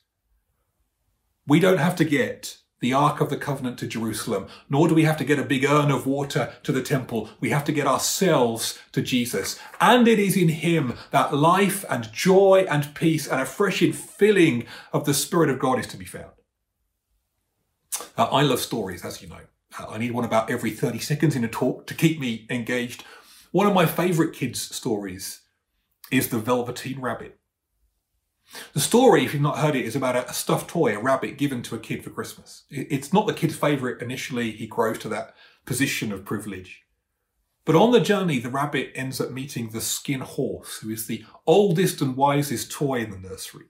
We 1.47 1.61
don't 1.61 1.79
have 1.79 1.97
to 1.97 2.05
get 2.05 2.59
the 2.81 2.93
Ark 2.93 3.21
of 3.21 3.31
the 3.31 3.37
Covenant 3.37 3.79
to 3.79 3.87
Jerusalem, 3.87 4.49
nor 4.69 4.89
do 4.89 4.95
we 4.95 5.05
have 5.05 5.17
to 5.19 5.25
get 5.25 5.39
a 5.39 5.45
big 5.45 5.65
urn 5.65 5.91
of 5.91 6.07
water 6.07 6.55
to 6.63 6.73
the 6.73 6.83
temple. 6.83 7.31
We 7.41 7.51
have 7.51 7.65
to 7.65 7.73
get 7.73 7.87
ourselves 7.87 8.79
to 8.93 9.03
Jesus. 9.03 9.59
And 9.81 10.09
it 10.09 10.19
is 10.19 10.37
in 10.37 10.49
Him 10.49 10.95
that 11.11 11.35
life 11.35 11.85
and 11.89 12.13
joy 12.13 12.67
and 12.71 12.95
peace 12.95 13.27
and 13.27 13.41
a 13.41 13.47
fresh 13.47 13.81
infilling 13.81 14.67
of 14.93 15.05
the 15.05 15.15
Spirit 15.15 15.51
of 15.51 15.59
God 15.59 15.79
is 15.79 15.87
to 15.89 15.97
be 15.97 16.05
found. 16.05 16.33
Uh, 18.17 18.25
I 18.25 18.43
love 18.43 18.61
stories, 18.61 19.05
as 19.05 19.21
you 19.21 19.29
know. 19.29 19.41
I 19.79 19.99
need 19.99 20.13
one 20.13 20.25
about 20.25 20.51
every 20.51 20.71
30 20.71 20.99
seconds 20.99 21.37
in 21.37 21.45
a 21.45 21.49
talk 21.49 21.87
to 21.87 21.95
keep 21.95 22.19
me 22.19 22.47
engaged. 22.51 23.05
One 23.53 23.67
of 23.67 23.75
my 23.75 23.87
favourite 23.87 24.33
kids' 24.33 24.61
stories 24.61 25.43
is 26.11 26.29
The 26.29 26.39
Velveteen 26.39 27.01
Rabbit. 27.01 27.39
The 28.73 28.81
story, 28.81 29.25
if 29.25 29.33
you've 29.33 29.43
not 29.43 29.59
heard 29.59 29.77
it, 29.77 29.85
is 29.85 29.95
about 29.95 30.17
a 30.17 30.33
stuffed 30.33 30.69
toy, 30.69 30.97
a 30.97 31.01
rabbit 31.01 31.39
given 31.39 31.63
to 31.63 31.77
a 31.77 31.79
kid 31.79 32.03
for 32.03 32.11
Christmas. 32.11 32.65
It's 32.69 33.13
not 33.13 33.27
the 33.27 33.33
kid's 33.33 33.57
favourite 33.57 34.03
initially, 34.03 34.51
he 34.51 34.67
grows 34.67 34.99
to 34.99 35.09
that 35.11 35.35
position 35.67 36.13
of 36.13 36.25
privilege. 36.25 36.83
But 37.65 37.77
on 37.77 37.93
the 37.93 38.01
journey, 38.01 38.41
the 38.41 38.51
rabbit 38.51 38.91
ends 38.97 39.21
up 39.21 39.31
meeting 39.31 39.69
the 39.69 39.81
skin 39.81 40.21
horse, 40.21 40.79
who 40.79 40.91
is 40.91 41.07
the 41.07 41.25
oldest 41.47 42.01
and 42.01 42.17
wisest 42.17 42.73
toy 42.73 43.01
in 43.01 43.11
the 43.11 43.19
nursery. 43.19 43.67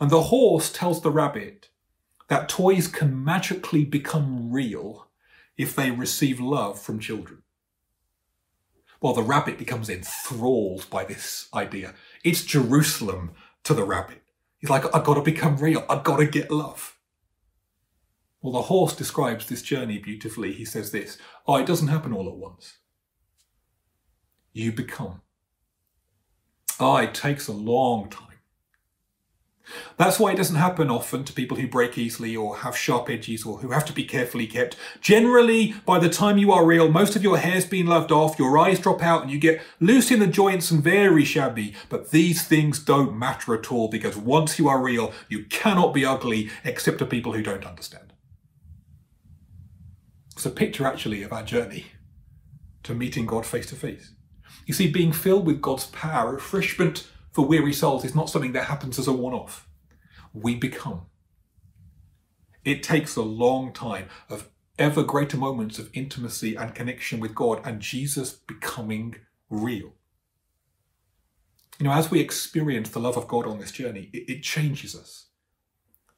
And 0.00 0.10
the 0.10 0.22
horse 0.22 0.72
tells 0.72 1.00
the 1.00 1.10
rabbit 1.10 1.68
that 2.32 2.48
toys 2.48 2.88
can 2.88 3.22
magically 3.22 3.84
become 3.84 4.50
real 4.50 5.06
if 5.58 5.76
they 5.76 5.90
receive 5.90 6.40
love 6.40 6.80
from 6.80 6.98
children. 6.98 7.42
Well, 9.02 9.12
the 9.12 9.22
rabbit 9.22 9.58
becomes 9.58 9.90
enthralled 9.90 10.88
by 10.88 11.04
this 11.04 11.50
idea. 11.52 11.92
It's 12.24 12.42
Jerusalem 12.42 13.32
to 13.64 13.74
the 13.74 13.84
rabbit. 13.84 14.22
He's 14.56 14.70
like, 14.70 14.86
I've 14.94 15.04
got 15.04 15.16
to 15.16 15.20
become 15.20 15.58
real. 15.58 15.84
I've 15.90 16.04
got 16.04 16.20
to 16.20 16.26
get 16.26 16.50
love. 16.50 16.96
Well, 18.40 18.54
the 18.54 18.62
horse 18.62 18.96
describes 18.96 19.46
this 19.46 19.60
journey 19.60 19.98
beautifully. 19.98 20.54
He 20.54 20.64
says 20.64 20.90
this 20.90 21.18
Oh, 21.46 21.56
it 21.56 21.66
doesn't 21.66 21.88
happen 21.88 22.14
all 22.14 22.28
at 22.28 22.36
once. 22.36 22.78
You 24.54 24.72
become. 24.72 25.20
Oh, 26.80 26.96
it 26.96 27.12
takes 27.12 27.46
a 27.46 27.52
long 27.52 28.08
time. 28.08 28.31
That's 29.96 30.18
why 30.18 30.32
it 30.32 30.36
doesn't 30.36 30.56
happen 30.56 30.90
often 30.90 31.24
to 31.24 31.32
people 31.32 31.56
who 31.56 31.66
break 31.66 31.96
easily 31.96 32.36
or 32.36 32.58
have 32.58 32.76
sharp 32.76 33.08
edges 33.10 33.44
or 33.44 33.58
who 33.58 33.70
have 33.70 33.84
to 33.86 33.92
be 33.92 34.04
carefully 34.04 34.46
kept. 34.46 34.76
Generally, 35.00 35.74
by 35.86 35.98
the 35.98 36.08
time 36.08 36.38
you 36.38 36.52
are 36.52 36.64
real, 36.64 36.90
most 36.90 37.16
of 37.16 37.22
your 37.22 37.38
hair's 37.38 37.64
been 37.64 37.86
loved 37.86 38.10
off, 38.10 38.38
your 38.38 38.58
eyes 38.58 38.80
drop 38.80 39.02
out, 39.02 39.22
and 39.22 39.30
you 39.30 39.38
get 39.38 39.60
loose 39.80 40.10
in 40.10 40.18
the 40.20 40.26
joints 40.26 40.70
and 40.70 40.82
very 40.82 41.24
shabby. 41.24 41.74
But 41.88 42.10
these 42.10 42.42
things 42.42 42.78
don't 42.78 43.18
matter 43.18 43.54
at 43.54 43.70
all 43.70 43.88
because 43.88 44.16
once 44.16 44.58
you 44.58 44.68
are 44.68 44.82
real, 44.82 45.12
you 45.28 45.44
cannot 45.46 45.94
be 45.94 46.04
ugly 46.04 46.50
except 46.64 46.98
to 46.98 47.06
people 47.06 47.32
who 47.32 47.42
don't 47.42 47.66
understand. 47.66 48.12
It's 50.34 50.46
a 50.46 50.50
picture 50.50 50.86
actually 50.86 51.22
of 51.22 51.32
our 51.32 51.42
journey 51.42 51.86
to 52.82 52.94
meeting 52.94 53.26
God 53.26 53.46
face 53.46 53.66
to 53.66 53.76
face. 53.76 54.12
You 54.66 54.74
see, 54.74 54.90
being 54.90 55.12
filled 55.12 55.46
with 55.46 55.60
God's 55.60 55.86
power, 55.86 56.32
refreshment 56.32 57.08
for 57.32 57.46
weary 57.46 57.72
souls 57.72 58.04
is 58.04 58.14
not 58.14 58.30
something 58.30 58.52
that 58.52 58.66
happens 58.66 58.98
as 58.98 59.08
a 59.08 59.12
one 59.12 59.32
off. 59.32 59.68
We 60.32 60.54
become. 60.54 61.06
It 62.64 62.82
takes 62.82 63.16
a 63.16 63.22
long 63.22 63.72
time 63.72 64.08
of 64.28 64.48
ever 64.78 65.02
greater 65.02 65.36
moments 65.36 65.78
of 65.78 65.90
intimacy 65.92 66.54
and 66.54 66.74
connection 66.74 67.20
with 67.20 67.34
God 67.34 67.60
and 67.64 67.80
Jesus 67.80 68.32
becoming 68.32 69.16
real. 69.50 69.94
You 71.78 71.88
know, 71.88 71.92
as 71.92 72.10
we 72.10 72.20
experience 72.20 72.90
the 72.90 73.00
love 73.00 73.16
of 73.16 73.26
God 73.26 73.46
on 73.46 73.58
this 73.58 73.72
journey, 73.72 74.10
it, 74.12 74.30
it 74.30 74.42
changes 74.42 74.94
us. 74.94 75.26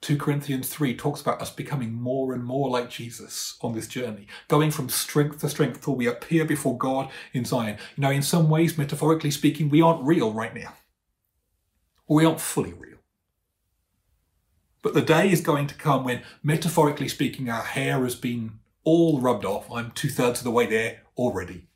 2 0.03 0.19
Corinthians 0.19 0.69
3 0.69 0.95
talks 0.97 1.23
about 1.23 1.41
us 1.41 1.51
becoming 1.51 1.91
more 1.91 2.35
and 2.35 2.45
more 2.45 2.69
like 2.69 2.91
Jesus 2.91 3.57
on 3.63 3.73
this 3.73 3.89
journey, 3.89 4.27
going 4.49 4.71
from 4.71 4.91
strength 4.91 5.41
to 5.41 5.49
strength 5.49 5.83
till 5.83 5.97
we 5.97 6.07
appear 6.07 6.45
before 6.45 6.77
God 6.77 7.11
in 7.33 7.47
Zion. 7.47 7.79
You 7.97 8.03
know, 8.03 8.11
in 8.11 8.21
some 8.21 8.51
ways, 8.51 8.77
metaphorically 8.77 9.31
speaking, 9.31 9.71
we 9.71 9.81
aren't 9.81 10.05
real 10.05 10.35
right 10.35 10.55
now. 10.55 10.75
We 12.09 12.25
aren't 12.25 12.41
fully 12.41 12.73
real. 12.73 12.99
But 14.83 14.95
the 14.95 15.03
day 15.03 15.31
is 15.31 15.41
going 15.41 15.67
to 15.69 15.75
come 15.75 16.05
when, 16.05 16.23
metaphorically 16.43 17.09
speaking, 17.09 17.49
our 17.49 17.63
hair 17.63 18.03
has 18.03 18.15
been 18.15 18.59
all 18.85 19.21
rubbed 19.21 19.45
off. 19.45 19.71
I'm 19.73 19.91
two 19.93 20.11
thirds 20.11 20.41
of 20.41 20.45
the 20.45 20.51
way 20.51 20.67
there 20.67 21.03
already. 21.17 21.69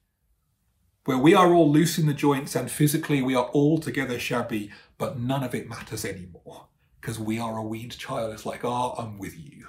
Where 1.04 1.16
we 1.16 1.34
are 1.34 1.54
all 1.54 1.72
loose 1.72 1.98
in 1.98 2.06
the 2.06 2.12
joints 2.12 2.54
and 2.54 2.70
physically 2.70 3.22
we 3.22 3.34
are 3.34 3.46
all 3.46 3.78
together 3.78 4.18
shabby, 4.18 4.70
but 4.98 5.18
none 5.18 5.42
of 5.42 5.54
it 5.54 5.68
matters 5.68 6.04
anymore 6.04 6.66
because 7.00 7.18
we 7.18 7.38
are 7.38 7.56
a 7.56 7.62
weaned 7.62 7.96
child. 7.96 8.34
It's 8.34 8.44
like, 8.44 8.62
ah, 8.64 8.92
oh, 8.94 9.02
I'm 9.02 9.18
with 9.18 9.38
you. 9.38 9.68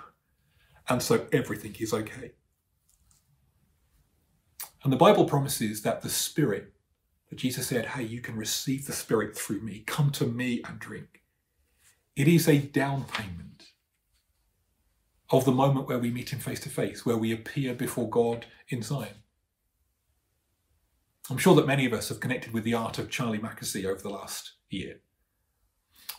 And 0.89 1.01
so 1.01 1.27
everything 1.31 1.75
is 1.79 1.93
okay. 1.93 2.33
And 4.83 4.91
the 4.91 4.97
Bible 4.97 5.25
promises 5.25 5.81
that 5.83 6.01
the 6.01 6.09
Spirit, 6.09 6.73
that 7.29 7.37
Jesus 7.37 7.67
said, 7.67 7.85
hey, 7.87 8.03
you 8.03 8.21
can 8.21 8.35
receive 8.35 8.85
the 8.85 8.93
Spirit 8.93 9.37
through 9.37 9.61
me. 9.61 9.83
Come 9.85 10.11
to 10.11 10.25
me 10.25 10.61
and 10.67 10.79
drink. 10.79 11.21
It 12.15 12.27
is 12.27 12.47
a 12.47 12.57
down 12.57 13.05
payment 13.05 13.65
of 15.29 15.45
the 15.45 15.51
moment 15.51 15.87
where 15.87 15.99
we 15.99 16.09
meet 16.09 16.31
Him 16.31 16.39
face 16.39 16.59
to 16.61 16.69
face, 16.69 17.05
where 17.05 17.17
we 17.17 17.31
appear 17.31 17.73
before 17.73 18.09
God 18.09 18.45
in 18.69 18.81
Zion. 18.81 19.23
I'm 21.29 21.37
sure 21.37 21.55
that 21.55 21.67
many 21.67 21.85
of 21.85 21.93
us 21.93 22.09
have 22.09 22.19
connected 22.19 22.53
with 22.53 22.63
the 22.63 22.73
art 22.73 22.97
of 22.97 23.11
Charlie 23.11 23.37
Mackesy 23.37 23.85
over 23.85 24.01
the 24.01 24.09
last 24.09 24.53
year. 24.69 25.01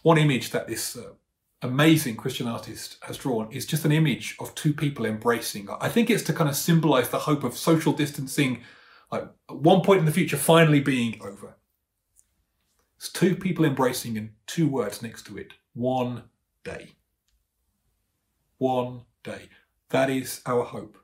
One 0.02 0.18
image 0.18 0.50
that 0.50 0.68
this 0.68 0.96
uh, 0.96 1.14
amazing 1.62 2.16
Christian 2.16 2.46
artist 2.46 2.96
has 3.02 3.18
drawn 3.18 3.50
is 3.50 3.66
just 3.66 3.84
an 3.84 3.92
image 3.92 4.36
of 4.38 4.54
two 4.54 4.72
people 4.72 5.04
embracing. 5.04 5.68
I 5.80 5.88
think 5.88 6.08
it's 6.08 6.22
to 6.24 6.32
kind 6.32 6.48
of 6.48 6.56
symbolize 6.56 7.10
the 7.10 7.18
hope 7.18 7.42
of 7.42 7.56
social 7.56 7.92
distancing, 7.92 8.62
like 9.10 9.28
at 9.48 9.56
one 9.56 9.82
point 9.82 10.00
in 10.00 10.06
the 10.06 10.12
future 10.12 10.36
finally 10.36 10.80
being 10.80 11.20
over. 11.20 11.56
It's 12.96 13.10
two 13.10 13.34
people 13.34 13.64
embracing 13.64 14.18
and 14.18 14.30
two 14.46 14.68
words 14.68 15.02
next 15.02 15.26
to 15.26 15.38
it 15.38 15.54
one 15.72 16.24
day. 16.64 16.90
One 18.58 19.02
day. 19.24 19.48
That 19.88 20.10
is 20.10 20.42
our 20.46 20.64
hope. 20.64 20.98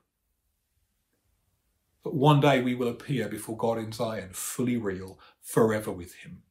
That 2.03 2.13
one 2.13 2.39
day 2.39 2.61
we 2.61 2.75
will 2.75 2.87
appear 2.87 3.27
before 3.27 3.57
God 3.57 3.79
in 3.79 3.91
Zion, 3.91 4.29
fully 4.31 4.77
real, 4.77 5.19
forever 5.41 5.91
with 5.91 6.13
Him. 6.15 6.43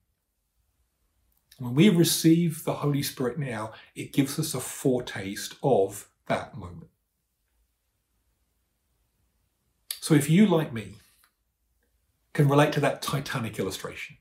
When 1.59 1.75
we 1.75 1.89
receive 1.89 2.65
the 2.65 2.75
Holy 2.75 3.03
Spirit 3.03 3.39
now, 3.39 3.73
it 3.95 4.13
gives 4.13 4.39
us 4.39 4.53
a 4.53 4.61
foretaste 4.61 5.55
of 5.63 6.09
that 6.27 6.57
moment. 6.57 6.91
So 10.01 10.15
if 10.15 10.29
you, 10.29 10.47
like 10.47 10.73
me, 10.73 10.97
can 12.37 12.49
relate 12.49 12.71
to 12.75 12.81
that 12.81 13.01
Titanic 13.01 13.59
illustration, 13.59 14.19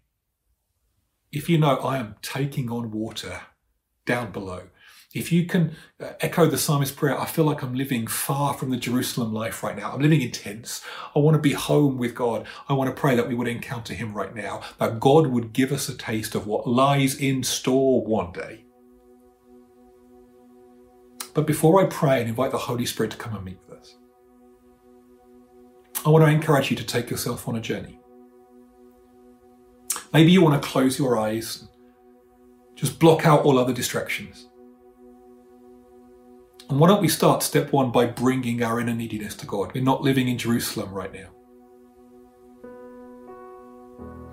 if 1.33 1.49
you 1.49 1.57
know 1.57 1.75
I 1.75 1.97
am 1.97 2.15
taking 2.21 2.71
on 2.71 2.89
water 2.89 3.41
down 4.05 4.31
below, 4.31 4.69
if 5.13 5.33
you 5.33 5.45
can 5.45 5.75
uh, 6.01 6.13
echo 6.21 6.45
the 6.45 6.57
psalmist's 6.57 6.95
prayer, 6.95 7.19
I 7.19 7.25
feel 7.25 7.43
like 7.43 7.61
I'm 7.61 7.75
living 7.75 8.07
far 8.07 8.53
from 8.53 8.69
the 8.69 8.77
Jerusalem 8.77 9.33
life 9.33 9.63
right 9.63 9.75
now. 9.75 9.91
I'm 9.91 10.01
living 10.01 10.21
in 10.21 10.31
tents. 10.31 10.81
I 11.13 11.19
want 11.19 11.35
to 11.35 11.41
be 11.41 11.51
home 11.51 11.97
with 11.97 12.15
God. 12.15 12.47
I 12.69 12.73
want 12.73 12.89
to 12.89 12.99
pray 12.99 13.17
that 13.17 13.27
we 13.27 13.35
would 13.35 13.49
encounter 13.49 13.93
Him 13.93 14.13
right 14.13 14.33
now, 14.33 14.61
that 14.79 15.01
God 15.01 15.27
would 15.27 15.51
give 15.51 15.73
us 15.73 15.89
a 15.89 15.97
taste 15.97 16.35
of 16.35 16.47
what 16.47 16.67
lies 16.67 17.15
in 17.15 17.43
store 17.43 18.05
one 18.05 18.31
day. 18.31 18.63
But 21.33 21.45
before 21.45 21.83
I 21.83 21.87
pray 21.87 22.21
and 22.21 22.29
invite 22.29 22.51
the 22.51 22.57
Holy 22.57 22.85
Spirit 22.85 23.11
to 23.11 23.17
come 23.17 23.35
and 23.35 23.43
meet 23.43 23.59
with 23.67 23.79
us, 23.79 23.97
I 26.05 26.09
want 26.09 26.23
to 26.23 26.31
encourage 26.31 26.71
you 26.71 26.77
to 26.77 26.85
take 26.85 27.09
yourself 27.09 27.47
on 27.49 27.57
a 27.57 27.61
journey. 27.61 27.99
Maybe 30.15 30.31
you 30.31 30.41
want 30.41 30.61
to 30.61 30.67
close 30.67 30.97
your 30.97 31.19
eyes, 31.19 31.67
just 32.75 32.99
block 32.99 33.25
out 33.25 33.43
all 33.45 33.59
other 33.59 33.73
distractions 33.73 34.47
and 36.69 36.79
why 36.79 36.87
don't 36.87 37.01
we 37.01 37.07
start 37.07 37.43
step 37.43 37.71
one 37.71 37.91
by 37.91 38.07
bringing 38.07 38.63
our 38.63 38.79
inner 38.79 38.93
neediness 38.93 39.35
to 39.35 39.45
God? 39.45 39.71
We're 39.73 39.83
not 39.83 40.01
living 40.01 40.27
in 40.27 40.37
Jerusalem 40.37 40.91
right 40.91 41.13
now. 41.13 41.29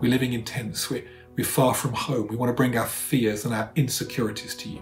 We're 0.01 0.11
living 0.11 0.33
in 0.33 0.42
tents. 0.42 0.88
We're, 0.88 1.05
we're 1.37 1.45
far 1.45 1.75
from 1.75 1.92
home. 1.92 2.29
We 2.29 2.37
want 2.37 2.49
to 2.49 2.55
bring 2.55 2.77
our 2.77 2.87
fears 2.87 3.45
and 3.45 3.55
our 3.55 3.71
insecurities 3.77 4.55
to 4.57 4.68
you. 4.71 4.81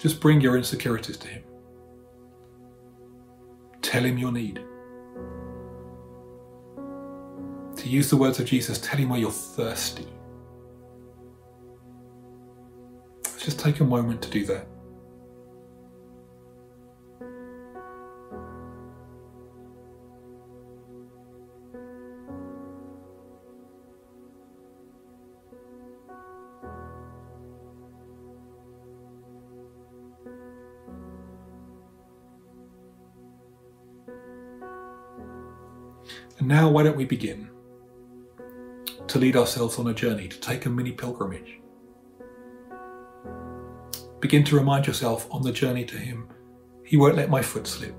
Just 0.00 0.20
bring 0.20 0.40
your 0.40 0.56
insecurities 0.56 1.16
to 1.18 1.28
Him. 1.28 1.44
Tell 3.80 4.04
Him 4.04 4.18
your 4.18 4.32
need. 4.32 4.62
To 7.78 7.88
use 7.88 8.10
the 8.10 8.16
words 8.16 8.40
of 8.40 8.46
Jesus, 8.46 8.78
tell 8.80 8.98
Him 8.98 9.10
where 9.10 9.20
you're 9.20 9.30
thirsty. 9.30 10.04
Let's 13.24 13.44
Just 13.44 13.60
take 13.60 13.78
a 13.78 13.84
moment 13.84 14.20
to 14.22 14.30
do 14.30 14.44
that. 14.46 14.66
And 36.40 36.48
now, 36.48 36.68
why 36.68 36.82
don't 36.82 36.96
we 36.96 37.04
begin 37.04 37.47
lead 39.18 39.36
ourselves 39.36 39.78
on 39.78 39.88
a 39.88 39.94
journey, 39.94 40.28
to 40.28 40.40
take 40.40 40.66
a 40.66 40.70
mini 40.70 40.92
pilgrimage? 40.92 41.60
Begin 44.20 44.44
to 44.44 44.56
remind 44.56 44.86
yourself 44.86 45.28
on 45.30 45.42
the 45.42 45.52
journey 45.52 45.84
to 45.84 45.96
Him, 45.96 46.28
He 46.84 46.96
won't 46.96 47.16
let 47.16 47.30
my 47.30 47.42
foot 47.42 47.66
slip. 47.66 47.94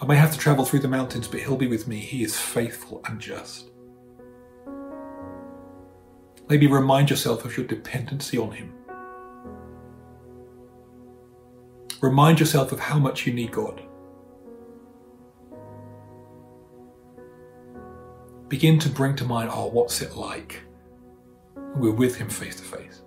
I 0.00 0.06
may 0.06 0.16
have 0.16 0.32
to 0.32 0.38
travel 0.38 0.64
through 0.64 0.80
the 0.80 0.88
mountains, 0.88 1.28
but 1.28 1.40
He'll 1.40 1.56
be 1.56 1.68
with 1.68 1.86
me. 1.88 1.98
He 1.98 2.22
is 2.22 2.36
faithful 2.36 3.02
and 3.06 3.20
just. 3.20 3.70
Maybe 6.48 6.66
remind 6.66 7.08
yourself 7.08 7.44
of 7.44 7.56
your 7.56 7.66
dependency 7.66 8.36
on 8.38 8.50
Him. 8.50 8.74
Remind 12.00 12.40
yourself 12.40 12.72
of 12.72 12.80
how 12.80 12.98
much 12.98 13.26
you 13.26 13.32
need 13.32 13.52
God. 13.52 13.80
begin 18.52 18.78
to 18.78 18.90
bring 18.90 19.16
to 19.16 19.24
mind, 19.24 19.48
oh, 19.50 19.64
what's 19.68 20.02
it 20.02 20.14
like? 20.14 20.60
We're 21.74 21.90
with 21.90 22.16
him 22.16 22.28
face 22.28 22.56
to 22.56 22.62
face. 22.62 23.00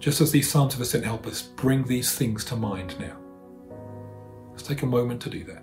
Just 0.00 0.20
as 0.20 0.32
these 0.32 0.50
Psalms 0.50 0.74
of 0.74 0.80
Ascent 0.80 1.04
help 1.04 1.28
us 1.28 1.42
bring 1.42 1.84
these 1.84 2.12
things 2.12 2.44
to 2.46 2.56
mind 2.56 2.98
now, 2.98 3.16
let's 4.50 4.64
take 4.64 4.82
a 4.82 4.86
moment 4.86 5.22
to 5.22 5.30
do 5.30 5.44
that. 5.44 5.62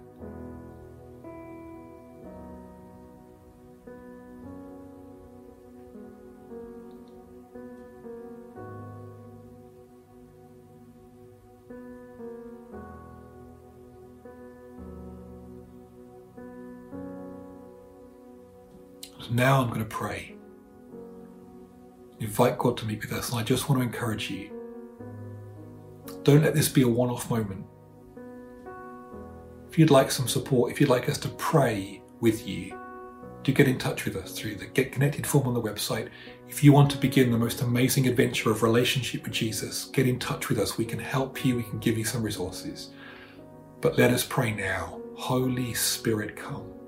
Now 19.44 19.62
I'm 19.62 19.68
going 19.68 19.82
to 19.82 19.86
pray. 19.86 20.36
Invite 22.22 22.58
God 22.58 22.78
to 22.78 22.86
meet 22.86 23.02
with 23.02 23.12
us. 23.12 23.30
And 23.30 23.42
I 23.42 23.44
just 23.44 23.68
want 23.68 23.82
to 23.82 23.86
encourage 23.86 24.32
you 24.32 24.50
don't 26.24 26.44
let 26.44 26.54
this 26.54 26.70
be 26.70 26.84
a 26.84 26.88
one 26.88 27.10
off 27.10 27.30
moment. 27.30 27.66
If 29.70 29.78
you'd 29.78 29.92
like 29.92 30.12
some 30.12 30.30
support, 30.30 30.72
if 30.72 30.80
you'd 30.80 30.90
like 30.90 31.10
us 31.10 31.18
to 31.18 31.28
pray 31.52 32.02
with 32.22 32.48
you, 32.48 32.80
do 33.44 33.52
get 33.52 33.68
in 33.68 33.78
touch 33.78 34.06
with 34.06 34.16
us 34.16 34.32
through 34.32 34.56
the 34.56 34.68
Get 34.68 34.94
Connected 34.94 35.28
form 35.28 35.46
on 35.48 35.54
the 35.54 35.62
website. 35.62 36.08
If 36.48 36.64
you 36.64 36.72
want 36.72 36.90
to 36.92 36.98
begin 36.98 37.30
the 37.30 37.38
most 37.38 37.62
amazing 37.62 38.08
adventure 38.08 38.50
of 38.50 38.64
relationship 38.64 39.24
with 39.24 39.34
Jesus, 39.34 39.86
get 39.86 40.08
in 40.08 40.20
touch 40.20 40.48
with 40.48 40.58
us. 40.58 40.78
We 40.78 40.86
can 40.86 41.00
help 41.00 41.44
you, 41.44 41.58
we 41.58 41.64
can 41.64 41.80
give 41.80 41.98
you 41.98 42.06
some 42.06 42.24
resources. 42.24 42.92
But 43.82 43.98
let 43.98 44.12
us 44.12 44.26
pray 44.26 44.54
now. 44.54 45.02
Holy 45.18 45.74
Spirit, 45.74 46.38
come. 46.38 46.83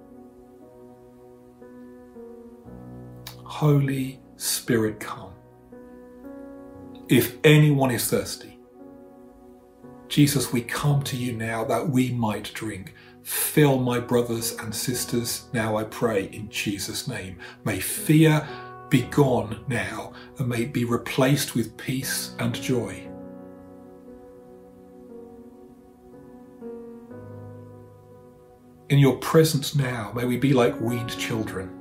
Holy 3.46 4.20
Spirit, 4.38 5.00
come. 5.00 5.32
If 7.08 7.38
anyone 7.44 7.92
is 7.92 8.10
thirsty, 8.10 8.58
Jesus, 10.08 10.52
we 10.52 10.62
come 10.62 11.04
to 11.04 11.16
you 11.16 11.32
now 11.32 11.64
that 11.66 11.88
we 11.88 12.12
might 12.12 12.52
drink. 12.56 12.96
Fill 13.22 13.80
my 13.80 14.00
brothers 14.00 14.54
and 14.58 14.74
sisters 14.74 15.46
now, 15.54 15.78
I 15.78 15.84
pray, 15.84 16.26
in 16.26 16.50
Jesus' 16.50 17.08
name. 17.08 17.38
May 17.64 17.80
fear 17.80 18.48
be 18.90 19.04
gone 19.04 19.64
now 19.68 20.14
and 20.40 20.50
may 20.50 20.64
it 20.64 20.74
be 20.74 20.84
replaced 20.84 21.54
with 21.54 21.78
peace 21.78 22.36
and 22.40 22.54
joy. 22.56 23.08
In 28.90 29.00
your 29.00 29.18
presence 29.18 29.76
now, 29.76 30.12
may 30.16 30.26
we 30.26 30.38
be 30.38 30.54
like 30.54 30.80
weaned 30.82 31.18
children 31.18 31.75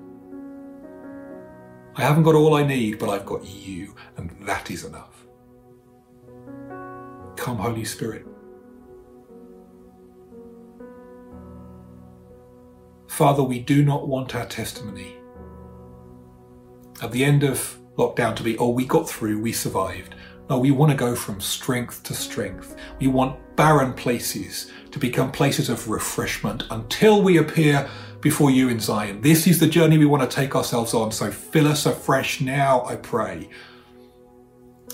I 1.97 2.03
haven't 2.03 2.25
got 2.25 2.35
all 2.35 2.55
I 2.55 2.65
need, 2.65 2.99
but 2.99 3.09
I've 3.09 3.25
got 3.25 3.45
you, 3.45 3.95
and 4.17 4.31
that 4.43 4.71
is 4.71 4.85
enough. 4.85 5.27
Come, 7.37 7.59
Holy 7.59 7.85
Spirit. 7.85 8.27
Father, 13.07 13.45
we 13.45 13.61
do 13.61 13.85
not 13.85 14.09
want 14.09 14.35
our 14.35 14.47
testimony 14.47 15.15
at 17.01 17.13
the 17.13 17.25
end 17.25 17.45
of 17.45 17.79
lockdown 17.97 18.35
to 18.37 18.43
be, 18.43 18.59
oh, 18.59 18.71
we 18.71 18.85
got 18.85 19.09
through, 19.09 19.41
we 19.41 19.53
survived. 19.53 20.17
No, 20.51 20.59
we 20.59 20.73
want 20.73 20.91
to 20.91 20.97
go 20.97 21.15
from 21.15 21.41
strength 21.41 22.03
to 22.05 22.15
strength. 22.15 22.77
We 22.99 23.07
want 23.07 23.39
barren 23.57 23.93
places 23.93 24.73
to 24.91 24.99
become 24.99 25.31
places 25.31 25.69
of 25.69 25.89
refreshment 25.89 26.65
until 26.71 27.23
we 27.23 27.39
appear 27.39 27.89
before 28.25 28.51
you 28.51 28.71
in 28.71 28.81
Zion. 28.81 29.21
This 29.21 29.47
is 29.47 29.61
the 29.61 29.67
journey 29.67 29.99
we 29.99 30.07
want 30.07 30.29
to 30.29 30.35
take 30.35 30.57
ourselves 30.57 30.95
on. 30.95 31.13
So 31.13 31.31
fill 31.31 31.69
us 31.69 31.85
afresh 31.85 32.41
now, 32.41 32.83
I 32.87 32.97
pray. 32.97 33.51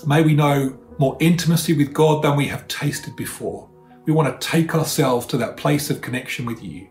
May 0.05 0.21
we 0.21 0.35
know 0.35 0.77
more 0.99 1.15
intimacy 1.21 1.71
with 1.71 1.93
God 1.93 2.23
than 2.23 2.35
we 2.35 2.45
have 2.47 2.67
tasted 2.67 3.15
before. 3.15 3.69
We 4.05 4.11
want 4.11 4.27
to 4.39 4.47
take 4.47 4.75
ourselves 4.75 5.25
to 5.27 5.37
that 5.37 5.55
place 5.55 5.89
of 5.89 6.01
connection 6.01 6.45
with 6.45 6.61
you. 6.61 6.89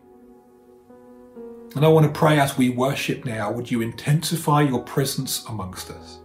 And 1.76 1.84
I 1.84 1.88
want 1.88 2.06
to 2.06 2.18
pray 2.18 2.40
as 2.40 2.56
we 2.56 2.70
worship 2.70 3.26
now, 3.26 3.52
would 3.52 3.70
you 3.70 3.82
intensify 3.82 4.62
your 4.62 4.82
presence 4.82 5.44
amongst 5.44 5.90
us? 5.90 6.20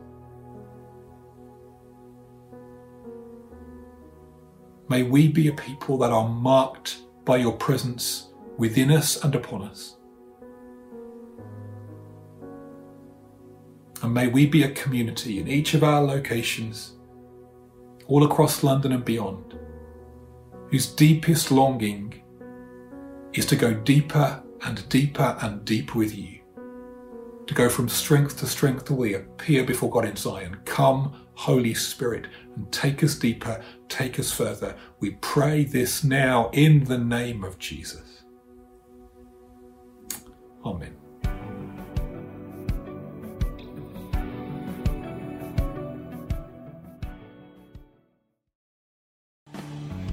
May 4.88 5.04
we 5.04 5.28
be 5.28 5.50
a 5.50 5.54
people 5.54 5.98
that 5.98 6.12
are 6.12 6.30
marked 6.30 7.00
by 7.26 7.36
your 7.36 7.54
presence 7.58 8.30
within 8.58 8.92
us 8.92 9.22
and 9.22 9.36
upon 9.36 9.64
us. 9.64 9.98
And 14.06 14.14
may 14.14 14.28
we 14.28 14.46
be 14.46 14.62
a 14.62 14.70
community 14.70 15.40
in 15.40 15.48
each 15.48 15.74
of 15.74 15.84
our 15.84 16.00
locations, 16.00 16.94
all 18.06 18.24
across 18.24 18.64
London 18.64 18.92
and 18.92 19.04
beyond, 19.04 19.58
whose 20.70 20.86
deepest 20.86 21.50
longing 21.50 22.22
is 23.34 23.48
to 23.48 23.56
go 23.56 23.74
deeper 23.74 24.44
and 24.64 24.88
deeper 24.90 25.36
and 25.42 25.66
deeper 25.66 25.98
with 25.98 26.16
you. 26.16 26.40
To 27.48 27.54
go 27.56 27.68
from 27.68 27.90
strength 27.90 28.38
to 28.42 28.46
strength 28.46 28.86
till 28.86 28.98
we 28.98 29.16
appear 29.16 29.64
before 29.64 29.90
God 29.90 30.06
in 30.06 30.16
Zion. 30.16 30.58
Come, 30.66 31.26
Holy 31.34 31.74
Spirit, 31.74 32.28
and 32.56 32.72
take 32.72 33.04
us 33.04 33.16
deeper, 33.16 33.60
take 33.90 34.20
us 34.20 34.32
further. 34.32 34.76
We 35.00 35.18
pray 35.22 35.64
this 35.64 36.04
now 36.04 36.52
in 36.54 36.84
the 36.84 37.00
name 37.00 37.44
of 37.44 37.58
Jesus. 37.58 38.22
Amen. 40.64 40.96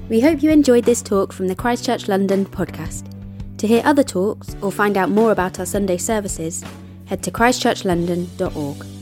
We 0.09 0.19
hope 0.19 0.43
you 0.43 0.51
enjoyed 0.51 0.83
this 0.83 1.01
talk 1.01 1.31
from 1.31 1.47
the 1.47 1.55
Christchurch 1.55 2.09
London 2.09 2.45
podcast. 2.45 3.05
To 3.57 3.67
hear 3.67 3.81
other 3.85 4.03
talks 4.03 4.55
or 4.61 4.71
find 4.71 4.97
out 4.97 5.09
more 5.09 5.31
about 5.31 5.59
our 5.59 5.65
Sunday 5.65 5.97
services, 5.97 6.63
head 7.05 7.23
to 7.23 7.31
christchurchlondon.org. 7.31 8.92